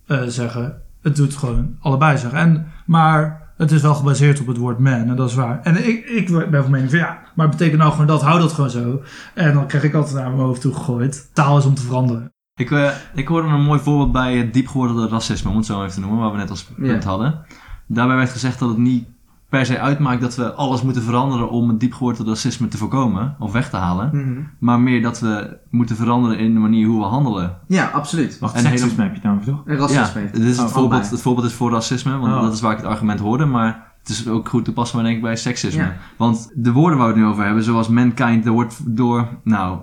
eh, 0.10 0.22
zeggen. 0.28 0.82
Het 1.02 1.15
doet 1.15 1.36
gewoon 1.36 1.76
allebei 1.80 2.17
zeggen. 2.17 2.39
En, 2.39 2.67
maar 2.86 3.48
het 3.58 3.72
is 3.72 3.82
wel 3.82 3.95
gebaseerd 3.95 4.39
op 4.39 4.48
het 4.48 4.58
woord 4.58 4.80
man 4.80 4.93
en 4.93 5.15
dat 5.15 5.30
is 5.30 5.36
waar. 5.36 5.60
En 5.63 5.88
ik, 5.88 6.06
ik 6.06 6.50
ben 6.52 6.62
van 6.62 6.72
mening 6.72 6.89
van 6.89 7.00
ja, 7.00 7.19
maar 7.36 7.48
het 7.48 7.58
betekent 7.58 7.80
nou 7.80 7.91
gewoon 7.91 8.08
dat, 8.08 8.22
hou 8.22 8.39
dat 8.39 8.54
gewoon 8.54 8.69
zo. 8.69 9.02
En 9.34 9.54
dan 9.54 9.67
krijg 9.67 9.84
ik 9.84 9.93
altijd 9.93 10.15
naar 10.15 10.30
mijn 10.30 10.41
hoofd 10.41 10.62
toe 10.62 10.74
gegooid. 10.74 11.30
Taal 11.34 11.58
is 11.58 11.65
om 11.65 11.74
te 11.74 11.82
veranderen. 11.82 12.32
ik, 12.56 12.72
eh, 12.72 12.89
ik 13.13 13.28
hoorde 13.28 13.48
een 13.48 13.62
mooi 13.63 13.80
voorbeeld 13.80 14.12
bij 14.12 14.38
het 14.38 14.54
diepgewortelde 14.54 15.08
racisme, 15.08 15.50
om 15.50 15.58
het 15.58 15.65
zo 15.65 15.82
even 15.82 15.93
te 15.93 16.00
noemen, 16.00 16.19
waar 16.19 16.32
we 16.32 16.38
net 16.38 16.50
als 16.50 16.63
punt 16.63 17.04
Ja. 17.04 17.10
hadden. 17.10 17.39
Daarbij 17.88 18.15
werd 18.15 18.30
gezegd 18.30 18.60
dat 18.60 18.69
het 18.69 18.78
niet 18.78 19.08
per 19.50 19.66
se 19.66 19.80
uitmaakt 19.80 20.22
dat 20.22 20.36
we 20.36 20.54
alles 20.54 20.82
moeten 20.82 21.02
veranderen 21.04 21.50
om 21.50 21.70
het 21.70 21.80
diepgewortelde 21.80 22.30
racisme 22.32 22.68
te 22.68 22.78
voorkomen 22.78 23.36
of 23.40 23.52
weg 23.52 23.70
te 23.70 23.76
halen. 23.78 24.10
Mhm. 24.14 24.42
Maar 24.60 24.80
meer 24.80 25.02
dat 25.02 25.20
we 25.20 25.58
moeten 25.70 25.96
veranderen 25.96 26.38
in 26.40 26.54
de 26.54 26.60
manier 26.60 26.88
hoe 26.88 27.00
we 27.00 27.06
handelen. 27.06 27.58
ja 27.68 27.86
absoluut. 27.86 28.40
Wacht, 28.40 28.56
En 28.56 28.62
seksisme 28.62 29.04
heb 29.04 29.16
je 29.16 29.22
het 29.22 29.32
over, 29.32 29.46
toch? 29.46 29.62
Racisme. 29.66 30.22
Ja, 30.22 30.28
dit 30.32 30.42
is 30.44 30.58
het, 30.58 30.68
Oh, 30.68 30.74
voorbeeld, 30.74 31.10
het 31.10 31.22
voorbeeld 31.22 31.48
is 31.48 31.54
voor 31.54 31.72
racisme, 31.72 32.18
want 32.18 32.34
Oh. 32.34 32.42
dat 32.42 32.54
is 32.54 32.62
waar 32.62 32.72
ik 32.72 32.78
het 32.78 32.88
argument 32.88 33.20
hoorde. 33.20 33.46
Maar 33.46 33.88
het 34.00 34.10
is 34.10 34.28
ook 34.28 34.50
goed 34.50 34.66
toepasbaar 34.66 35.04
denk 35.04 35.16
ik 35.16 35.22
bij 35.22 35.36
seksisme. 35.36 35.82
Ja. 35.84 35.96
Want 36.18 36.52
de 36.56 36.72
woorden 36.72 36.98
waar 36.98 37.08
we 37.08 37.14
het 37.14 37.22
nu 37.24 37.30
over 37.30 37.46
hebben, 37.46 37.64
zoals 37.64 37.88
mankind, 37.88 38.44
dat 38.44 38.54
wordt 38.54 38.96
door, 38.96 39.28
nou, 39.44 39.80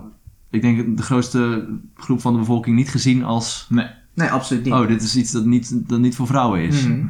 ik 0.49 0.61
denk 0.61 0.97
de 0.97 1.03
grootste 1.03 1.67
groep 1.95 2.21
van 2.21 2.33
de 2.33 2.39
bevolking 2.39 2.75
niet 2.75 2.89
gezien 2.89 3.23
als, 3.23 3.67
Nee, 3.69 4.29
absoluut 4.31 4.63
niet. 4.63 4.73
oh, 4.73 4.87
dit 4.87 5.01
is 5.01 5.15
iets 5.15 5.31
dat 5.31 5.45
niet, 5.45 5.89
dat 5.89 5.99
niet 5.99 6.15
voor 6.15 6.27
vrouwen 6.27 6.61
is. 6.61 6.87
Mhm. 6.87 7.05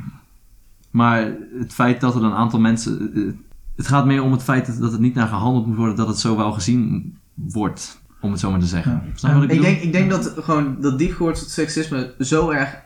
Maar 0.91 1.34
het 1.60 1.73
feit 1.73 2.02
dat 2.02 2.15
er 2.15 2.23
een 2.23 2.34
aantal 2.34 2.60
mensen, 2.60 3.13
eh, 3.13 3.21
het 3.76 3.88
gaat 3.88 4.06
meer 4.06 4.23
om 4.23 4.32
het 4.32 4.43
feit 4.43 4.80
dat, 4.80 4.91
het 4.91 5.02
niet 5.02 5.15
naar 5.15 5.28
gehandeld 5.28 5.65
moet 5.65 5.78
worden, 5.78 5.95
dat 5.95 6.08
het 6.08 6.19
zo 6.19 6.38
wel 6.38 6.52
gezien 6.52 7.15
wordt, 7.34 8.02
om 8.21 8.32
het 8.32 8.39
zo 8.39 8.52
maar 8.52 8.60
te 8.60 8.65
zeggen. 8.65 9.02
Ja. 9.15 9.34
Wat 9.34 9.43
ik 9.43 9.52
Ik 9.52 9.62
denk, 9.62 9.82
ik 9.82 9.91
denk 9.91 10.10
dat 10.10 10.34
gewoon 10.38 10.78
dat 10.82 10.97
diepgeworteld 10.97 11.50
seksisme 11.50 12.15
zo 12.19 12.50
erg 12.50 12.86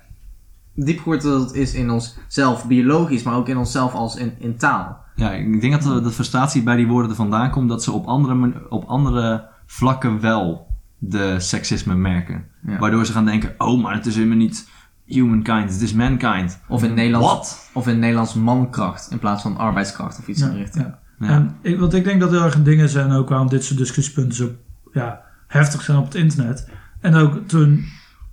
diepgeworteld 0.73 1.55
is 1.55 1.73
in 1.73 1.89
onszelf, 1.89 2.67
biologisch, 2.67 3.23
maar 3.23 3.35
ook 3.35 3.49
in 3.49 3.57
onszelf 3.57 3.93
als 3.93 4.15
in, 4.15 4.33
in 4.39 4.57
taal. 4.57 4.97
Ja, 5.15 5.31
ik 5.31 5.61
denk 5.61 5.73
dat 5.73 5.81
de, 5.81 6.01
de 6.01 6.11
frustratie 6.11 6.63
bij 6.63 6.75
die 6.75 6.87
woorden 6.87 7.09
er 7.09 7.15
vandaan 7.15 7.51
komt 7.51 7.69
dat 7.69 7.83
ze 7.83 7.91
op 7.91 8.05
andere, 8.05 8.69
op 8.69 8.85
andere 8.85 9.47
vlakken 9.65 10.19
wel 10.19 10.67
de 10.97 11.39
seksisme 11.39 11.95
merken. 11.95 12.45
Ja. 12.65 12.77
Waardoor 12.77 13.05
ze 13.05 13.11
gaan 13.11 13.25
denken, 13.25 13.55
oh, 13.57 13.83
maar 13.83 13.93
het 13.93 14.05
is 14.05 14.15
helemaal 14.15 14.37
niet 14.37 14.69
humankind, 15.05 15.71
het 15.71 15.81
is 15.81 15.93
mankind. 15.93 16.59
Of 16.67 16.81
in 16.81 16.87
het 16.87 16.95
Nederlands, 16.97 17.27
Wat? 17.27 17.69
of 17.73 17.83
in 17.85 17.91
het 17.91 17.99
Nederlands 17.99 18.33
mankracht 18.33 19.11
in 19.11 19.19
plaats 19.19 19.41
van 19.41 19.57
arbeidskracht 19.57 20.19
of 20.19 20.27
iets 20.27 20.41
in 20.41 20.49
die 20.49 20.57
richting. 20.57 20.85
ja. 20.85 20.99
Ja. 21.19 21.27
En 21.27 21.55
ik, 21.61 21.79
want 21.79 21.93
ik 21.93 22.03
denk 22.03 22.19
dat 22.19 22.29
heel 22.31 22.43
erg 22.43 22.55
een 22.55 22.63
ding 22.63 22.81
is 22.81 22.95
en 22.95 23.11
ook 23.11 23.29
waarom 23.29 23.49
dit 23.49 23.63
soort 23.63 23.79
discussiepunten 23.79 24.35
zo 24.35 24.49
ja, 24.91 25.21
heftig 25.47 25.81
zijn 25.81 25.97
op 25.97 26.05
het 26.05 26.15
internet. 26.15 26.69
En 26.99 27.15
ook 27.15 27.47
toen 27.47 27.85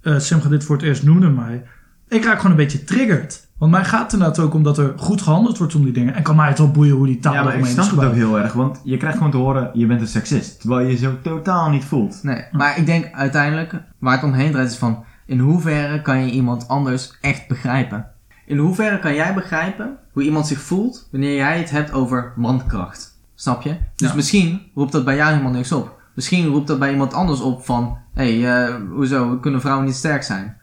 eh 0.03 0.19
Simcha 0.19 0.49
dit 0.49 0.65
voor 0.65 0.77
het 0.77 0.85
eerst 0.85 1.03
noemde 1.03 1.29
mij, 1.29 1.65
ik 2.09 2.25
raak 2.25 2.37
gewoon 2.37 2.51
een 2.51 2.57
beetje 2.57 2.85
triggerd. 2.85 3.47
Want 3.59 3.71
mij 3.71 3.85
gaat 3.85 4.03
het 4.03 4.13
inderdaad 4.13 4.39
ook 4.39 4.55
om 4.55 4.63
dat 4.63 4.79
er 4.79 4.93
goed 4.97 5.23
gehandeld 5.23 5.59
wordt 5.59 5.75
om 5.75 5.85
die 5.85 5.93
dingen. 5.93 6.15
En 6.15 6.23
kan 6.23 6.37
mij 6.37 6.49
het 6.49 6.59
wel 6.59 6.71
boeien 6.71 6.95
hoe 6.95 7.07
die 7.07 7.19
taal 7.19 7.35
Ja, 7.35 7.43
maar 7.43 7.59
ik 7.59 7.65
snap 7.65 7.85
is 7.85 7.91
het 7.91 8.05
ook 8.05 8.15
heel 8.15 8.39
erg, 8.39 8.53
want 8.53 8.81
je 8.85 8.97
krijgt 8.97 9.17
gewoon 9.17 9.33
te 9.33 9.37
horen, 9.37 9.71
je 9.73 9.87
bent 9.87 10.01
een 10.01 10.07
seksist. 10.07 10.61
Terwijl 10.61 10.87
je 10.87 10.93
je 10.93 10.97
zo 10.99 11.13
totaal 11.23 11.71
niet 11.71 11.85
voelt. 11.85 12.23
Nee, 12.23 12.45
maar 12.53 12.79
ik 12.79 12.87
denk 12.87 13.13
uiteindelijk, 13.13 13.75
waar 13.99 14.15
het 14.15 14.23
omheen 14.23 14.51
draait 14.53 14.71
is 14.71 14.77
van, 14.77 15.05
in 15.29 15.39
hoeverre 15.39 16.03
kan 16.03 16.25
je 16.27 16.31
iemand 16.33 16.69
anders 16.69 17.19
echt 17.21 17.49
begrijpen? 17.49 18.07
In 18.47 18.59
hoeverre 18.59 18.99
kan 18.99 19.15
jij 19.15 19.35
begrijpen 19.35 19.97
hoe 20.13 20.23
iemand 20.23 20.47
zich 20.47 20.61
voelt 20.61 21.09
wanneer 21.11 21.35
jij 21.35 21.59
het 21.59 21.71
hebt 21.71 21.93
over 21.93 22.33
mankracht? 22.37 23.21
Snap 23.35 23.63
je? 23.63 23.77
Dus 23.97 24.09
Ja. 24.09 24.15
misschien 24.15 24.61
roept 24.75 24.93
dat 24.93 25.05
bij 25.05 25.17
jou 25.17 25.31
helemaal 25.31 25.53
niks 25.53 25.73
op. 25.73 26.01
Misschien 26.15 26.47
roept 26.47 26.67
dat 26.67 26.79
bij 26.79 26.91
iemand 26.91 27.13
anders 27.15 27.41
op 27.41 27.65
van, 27.65 27.99
hé, 28.15 28.41
hey, 28.41 28.67
eh, 28.69 28.75
hoezo, 28.91 29.37
kunnen 29.39 29.61
vrouwen 29.61 29.87
niet 29.87 29.95
sterk 29.95 30.23
zijn? 30.23 30.57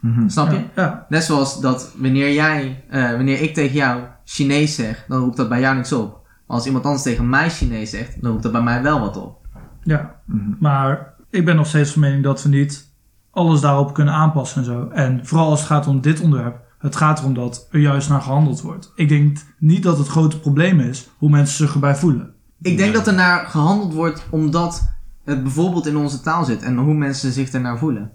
Mhm. 0.00 0.28
Snap 0.28 0.50
je? 0.50 0.56
Ja, 0.56 0.64
ja, 0.74 1.06
Net 1.08 1.24
zoals 1.24 1.60
dat 1.60 1.92
wanneer 1.98 2.32
jij, 2.32 2.84
eh, 2.90 3.10
wanneer 3.10 3.40
ik 3.40 3.54
tegen 3.54 3.74
jou 3.76 4.02
Chinees 4.24 4.74
zeg, 4.74 5.04
dan 5.08 5.20
roept 5.20 5.36
dat 5.36 5.48
bij 5.48 5.60
jou 5.60 5.76
niks 5.76 5.92
op. 5.92 6.12
Maar 6.46 6.56
als 6.56 6.66
iemand 6.66 6.84
anders 6.84 7.02
tegen 7.02 7.28
mij 7.28 7.50
Chinees 7.50 7.90
zegt, 7.90 8.22
dan 8.22 8.30
roept 8.30 8.42
dat 8.42 8.52
bij 8.52 8.62
mij 8.62 8.82
wel 8.82 9.00
wat 9.00 9.16
op. 9.16 9.46
ja. 9.82 10.14
Mhm. 10.24 10.50
Maar 10.60 11.14
ik 11.30 11.44
ben 11.44 11.56
nog 11.56 11.66
steeds 11.66 11.92
van 11.92 12.00
mening 12.00 12.22
dat 12.22 12.42
we 12.42 12.48
niet 12.48 12.92
alles 13.34 13.60
daarop 13.60 13.94
kunnen 13.94 14.14
aanpassen 14.14 14.58
en 14.58 14.64
zo. 14.64 14.88
En 14.88 15.26
vooral 15.26 15.50
als 15.50 15.58
het 15.58 15.68
gaat 15.68 15.86
om 15.86 16.00
dit 16.00 16.20
onderwerp. 16.20 16.62
Het 16.78 16.96
gaat 16.96 17.18
erom 17.18 17.34
dat 17.34 17.68
er 17.70 17.80
juist 17.80 18.08
naar 18.08 18.22
gehandeld 18.22 18.60
wordt. 18.60 18.92
Ik 18.94 19.08
denk 19.08 19.38
niet 19.58 19.82
dat 19.82 19.98
het 19.98 20.08
grote 20.08 20.40
probleem 20.40 20.80
is 20.80 21.08
hoe 21.18 21.30
mensen 21.30 21.56
zich 21.56 21.74
erbij 21.74 21.96
voelen. 21.96 22.32
Ik 22.62 22.76
denk 22.76 22.94
dat 22.94 23.06
er 23.06 23.14
naar 23.14 23.46
gehandeld 23.46 23.92
wordt 23.92 24.26
omdat 24.30 24.92
het 25.24 25.42
bijvoorbeeld 25.42 25.86
in 25.86 25.96
onze 25.96 26.20
taal 26.20 26.44
zit 26.44 26.62
en 26.62 26.76
hoe 26.76 26.94
mensen 26.94 27.32
zich 27.32 27.50
ernaar 27.50 27.78
voelen. 27.78 28.10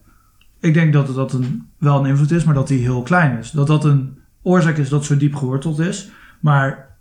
Ik 0.60 0.74
denk 0.74 0.94
dat 0.94 1.08
het 1.08 1.16
dat 1.16 1.34
een, 1.34 1.70
wel 1.78 2.00
een 2.00 2.06
invloed 2.06 2.32
is, 2.32 2.44
maar 2.44 2.54
dat 2.54 2.68
die 2.68 2.80
heel 2.80 3.02
klein 3.02 3.38
is. 3.38 3.52
Dat 3.52 3.68
dat 3.68 3.86
een 3.86 4.18
oorzaak 4.42 4.78
is 4.78 4.90
dat 4.90 5.06
zo 5.06 5.18
diep 5.18 5.36
geworteld 5.36 5.80
is. 5.80 6.12
Maar 6.40 6.98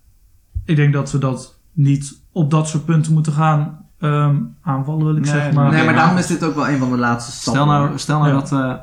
ik 0.65 0.77
denk 0.77 0.93
dat 0.93 1.11
we 1.11 1.19
dat 1.19 1.61
niet 1.73 2.23
op 2.33 2.51
dat 2.51 2.69
soort 2.69 2.85
punten 2.85 3.13
moeten 3.13 3.33
gaan 3.33 3.88
ehm, 4.01 4.37
aanvallen, 4.63 5.05
wil 5.05 5.17
ik 5.17 5.23
Nee, 5.23 5.31
zeggen. 5.33 5.55
Maar, 5.55 5.71
nee, 5.71 5.85
maar 5.85 5.95
daarom 5.95 6.17
is 6.17 6.27
dit 6.27 6.45
ook 6.45 6.55
wel 6.55 6.69
een 6.69 6.79
van 6.79 6.91
de 6.91 6.99
laatste 6.99 7.33
stappen. 7.33 7.63
Stel 7.63 7.67
nou, 7.79 7.99
stel 7.99 8.19
nou 8.19 8.31
Ja. 8.33 8.39
dat, 8.41 8.53
eh, 8.53 8.75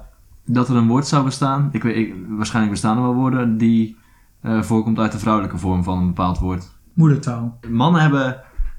dat 0.45 0.69
er 0.69 0.75
een 0.75 0.87
woord 0.87 1.07
zou 1.07 1.23
bestaan, 1.23 1.69
ik 1.71 1.83
weet, 1.83 1.95
ik, 1.95 2.13
waarschijnlijk 2.29 2.73
bestaan 2.73 2.97
er 2.97 3.03
wel 3.03 3.13
woorden, 3.13 3.57
die 3.57 3.97
eh, 4.41 4.61
voorkomt 4.61 4.99
uit 4.99 5.11
de 5.11 5.19
vrouwelijke 5.19 5.57
vorm 5.57 5.83
van 5.83 5.97
een 5.97 6.07
bepaald 6.07 6.39
woord. 6.39 6.73
moedertaal. 6.93 7.59
Mannen 7.69 8.01
hebben 8.01 8.37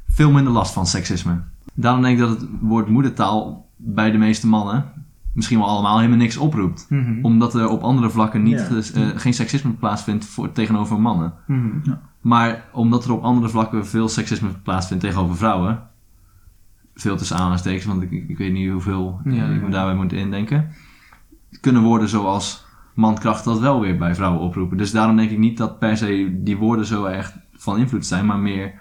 veel 0.08 0.30
minder 0.30 0.52
last 0.52 0.72
van 0.72 0.86
seksisme. 0.86 1.40
Daarom 1.74 2.02
denk 2.02 2.14
ik 2.18 2.26
dat 2.26 2.40
het 2.40 2.48
woord 2.60 2.88
moedertaal 2.88 3.66
bij 3.76 4.10
de 4.10 4.18
meeste 4.18 4.46
mannen 4.46 4.84
misschien 5.32 5.58
wel 5.58 5.68
allemaal 5.68 5.96
helemaal 5.98 6.18
niks 6.18 6.36
oproept. 6.36 6.86
Mhm. 6.88 7.18
Omdat 7.24 7.54
er 7.54 7.68
op 7.68 7.82
andere 7.82 8.10
vlakken 8.10 8.42
niet, 8.42 8.68
Ja. 8.94 9.00
eh, 9.00 9.08
geen 9.16 9.34
seksisme 9.34 9.70
plaatsvindt 9.70 10.24
voor, 10.24 10.52
tegenover 10.52 11.00
mannen. 11.00 11.32
Mhm. 11.46 11.68
Maar 12.20 12.64
omdat 12.72 13.04
er 13.04 13.12
op 13.12 13.22
andere 13.22 13.48
vlakken 13.48 13.86
veel 13.86 14.08
seksisme 14.08 14.48
plaatsvindt 14.62 15.02
tegenover 15.02 15.36
vrouwen, 15.36 15.80
veel 16.96 17.16
tussen 17.16 17.36
aanhalingstekens, 17.36 17.84
want 17.84 18.02
ik, 18.02 18.10
ik 18.28 18.38
weet 18.38 18.52
niet 18.52 18.70
hoeveel 18.70 19.20
eh, 19.24 19.36
Ja, 19.36 19.48
ik 19.48 19.62
me 19.62 19.70
daarbij 19.70 19.94
moet 19.94 20.12
indenken, 20.12 20.72
kunnen 21.60 21.82
woorden 21.82 22.08
zoals 22.08 22.66
mankracht 22.94 23.44
dat 23.44 23.60
wel 23.60 23.80
weer 23.80 23.96
bij 23.98 24.14
vrouwen 24.14 24.40
oproepen. 24.40 24.76
Dus 24.76 24.90
daarom 24.90 25.16
denk 25.16 25.30
ik 25.30 25.38
niet 25.38 25.58
dat 25.58 25.78
per 25.78 25.96
se 25.96 26.40
die 26.42 26.56
woorden 26.56 26.86
zo 26.86 27.04
erg 27.04 27.36
van 27.52 27.78
invloed 27.78 28.06
zijn, 28.06 28.26
maar 28.26 28.38
meer 28.38 28.74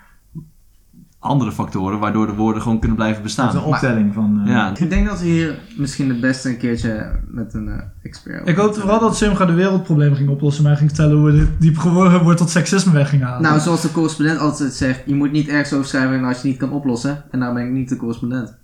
andere 1.25 1.51
factoren 1.51 1.99
waardoor 1.99 2.25
de 2.25 2.33
woorden 2.33 2.61
gewoon 2.61 2.79
kunnen 2.79 2.97
blijven 2.97 3.21
Dat 3.21 3.29
is 3.31 3.35
bestaan. 3.35 3.55
een 3.55 3.63
optelling 3.63 4.13
van... 4.13 4.41
eh, 4.45 4.51
Ja, 4.51 4.73
Ik 4.77 4.89
denk 4.89 5.07
dat 5.07 5.19
we 5.19 5.25
hier 5.25 5.59
misschien 5.77 6.09
het 6.09 6.19
beste 6.21 6.49
een 6.49 6.57
keertje 6.57 7.11
met 7.27 7.53
een 7.53 7.67
eh, 7.69 7.79
expert 8.03 8.47
Ik 8.47 8.55
hoopte 8.55 8.79
vooral 8.79 8.99
dat 8.99 9.17
Simga 9.17 9.45
de 9.45 9.53
wereldproblemen 9.53 10.17
ging 10.17 10.29
oplossen. 10.29 10.63
Maar 10.63 10.71
hij 10.71 10.79
ging 10.81 10.95
vertellen 10.95 11.17
hoe 11.17 11.31
we 11.31 11.37
dit 11.37 11.49
diep 11.59 11.77
geworden 11.77 12.23
wordt 12.23 12.37
tot 12.37 12.49
seksisme 12.49 12.91
weg 12.93 13.09
ging 13.09 13.23
halen. 13.23 13.41
Nou, 13.41 13.59
zoals 13.59 13.81
de 13.81 13.91
correspondent 13.91 14.39
altijd 14.39 14.73
zegt, 14.73 15.01
je 15.05 15.15
moet 15.15 15.31
niet 15.31 15.47
ergens 15.47 15.73
over 15.73 15.85
schrijven 15.87 16.23
als 16.23 16.31
je 16.31 16.41
het 16.41 16.43
niet 16.43 16.57
kan 16.57 16.71
oplossen. 16.71 17.23
En 17.31 17.39
daar 17.39 17.53
ben 17.53 17.65
ik 17.65 17.71
niet 17.71 17.89
de 17.89 17.95
correspondent. 17.95 18.55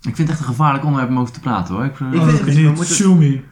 Ik 0.00 0.16
vind 0.16 0.18
het 0.18 0.28
echt 0.28 0.38
een 0.38 0.44
gevaarlijk 0.44 0.84
onderwerp 0.84 1.10
om 1.12 1.18
over 1.18 1.32
te 1.34 1.40
praten 1.40 1.74
hoor. 1.74 1.84
Ik, 1.84 1.90
Ik 1.90 2.00
Oh, 2.00 2.10
vind 2.10 2.38
het- 2.38 2.42
we 2.54 2.60
niet. 2.60 2.66
moeten- 2.66 2.86
Sue 2.94 3.14
me. 3.14 3.40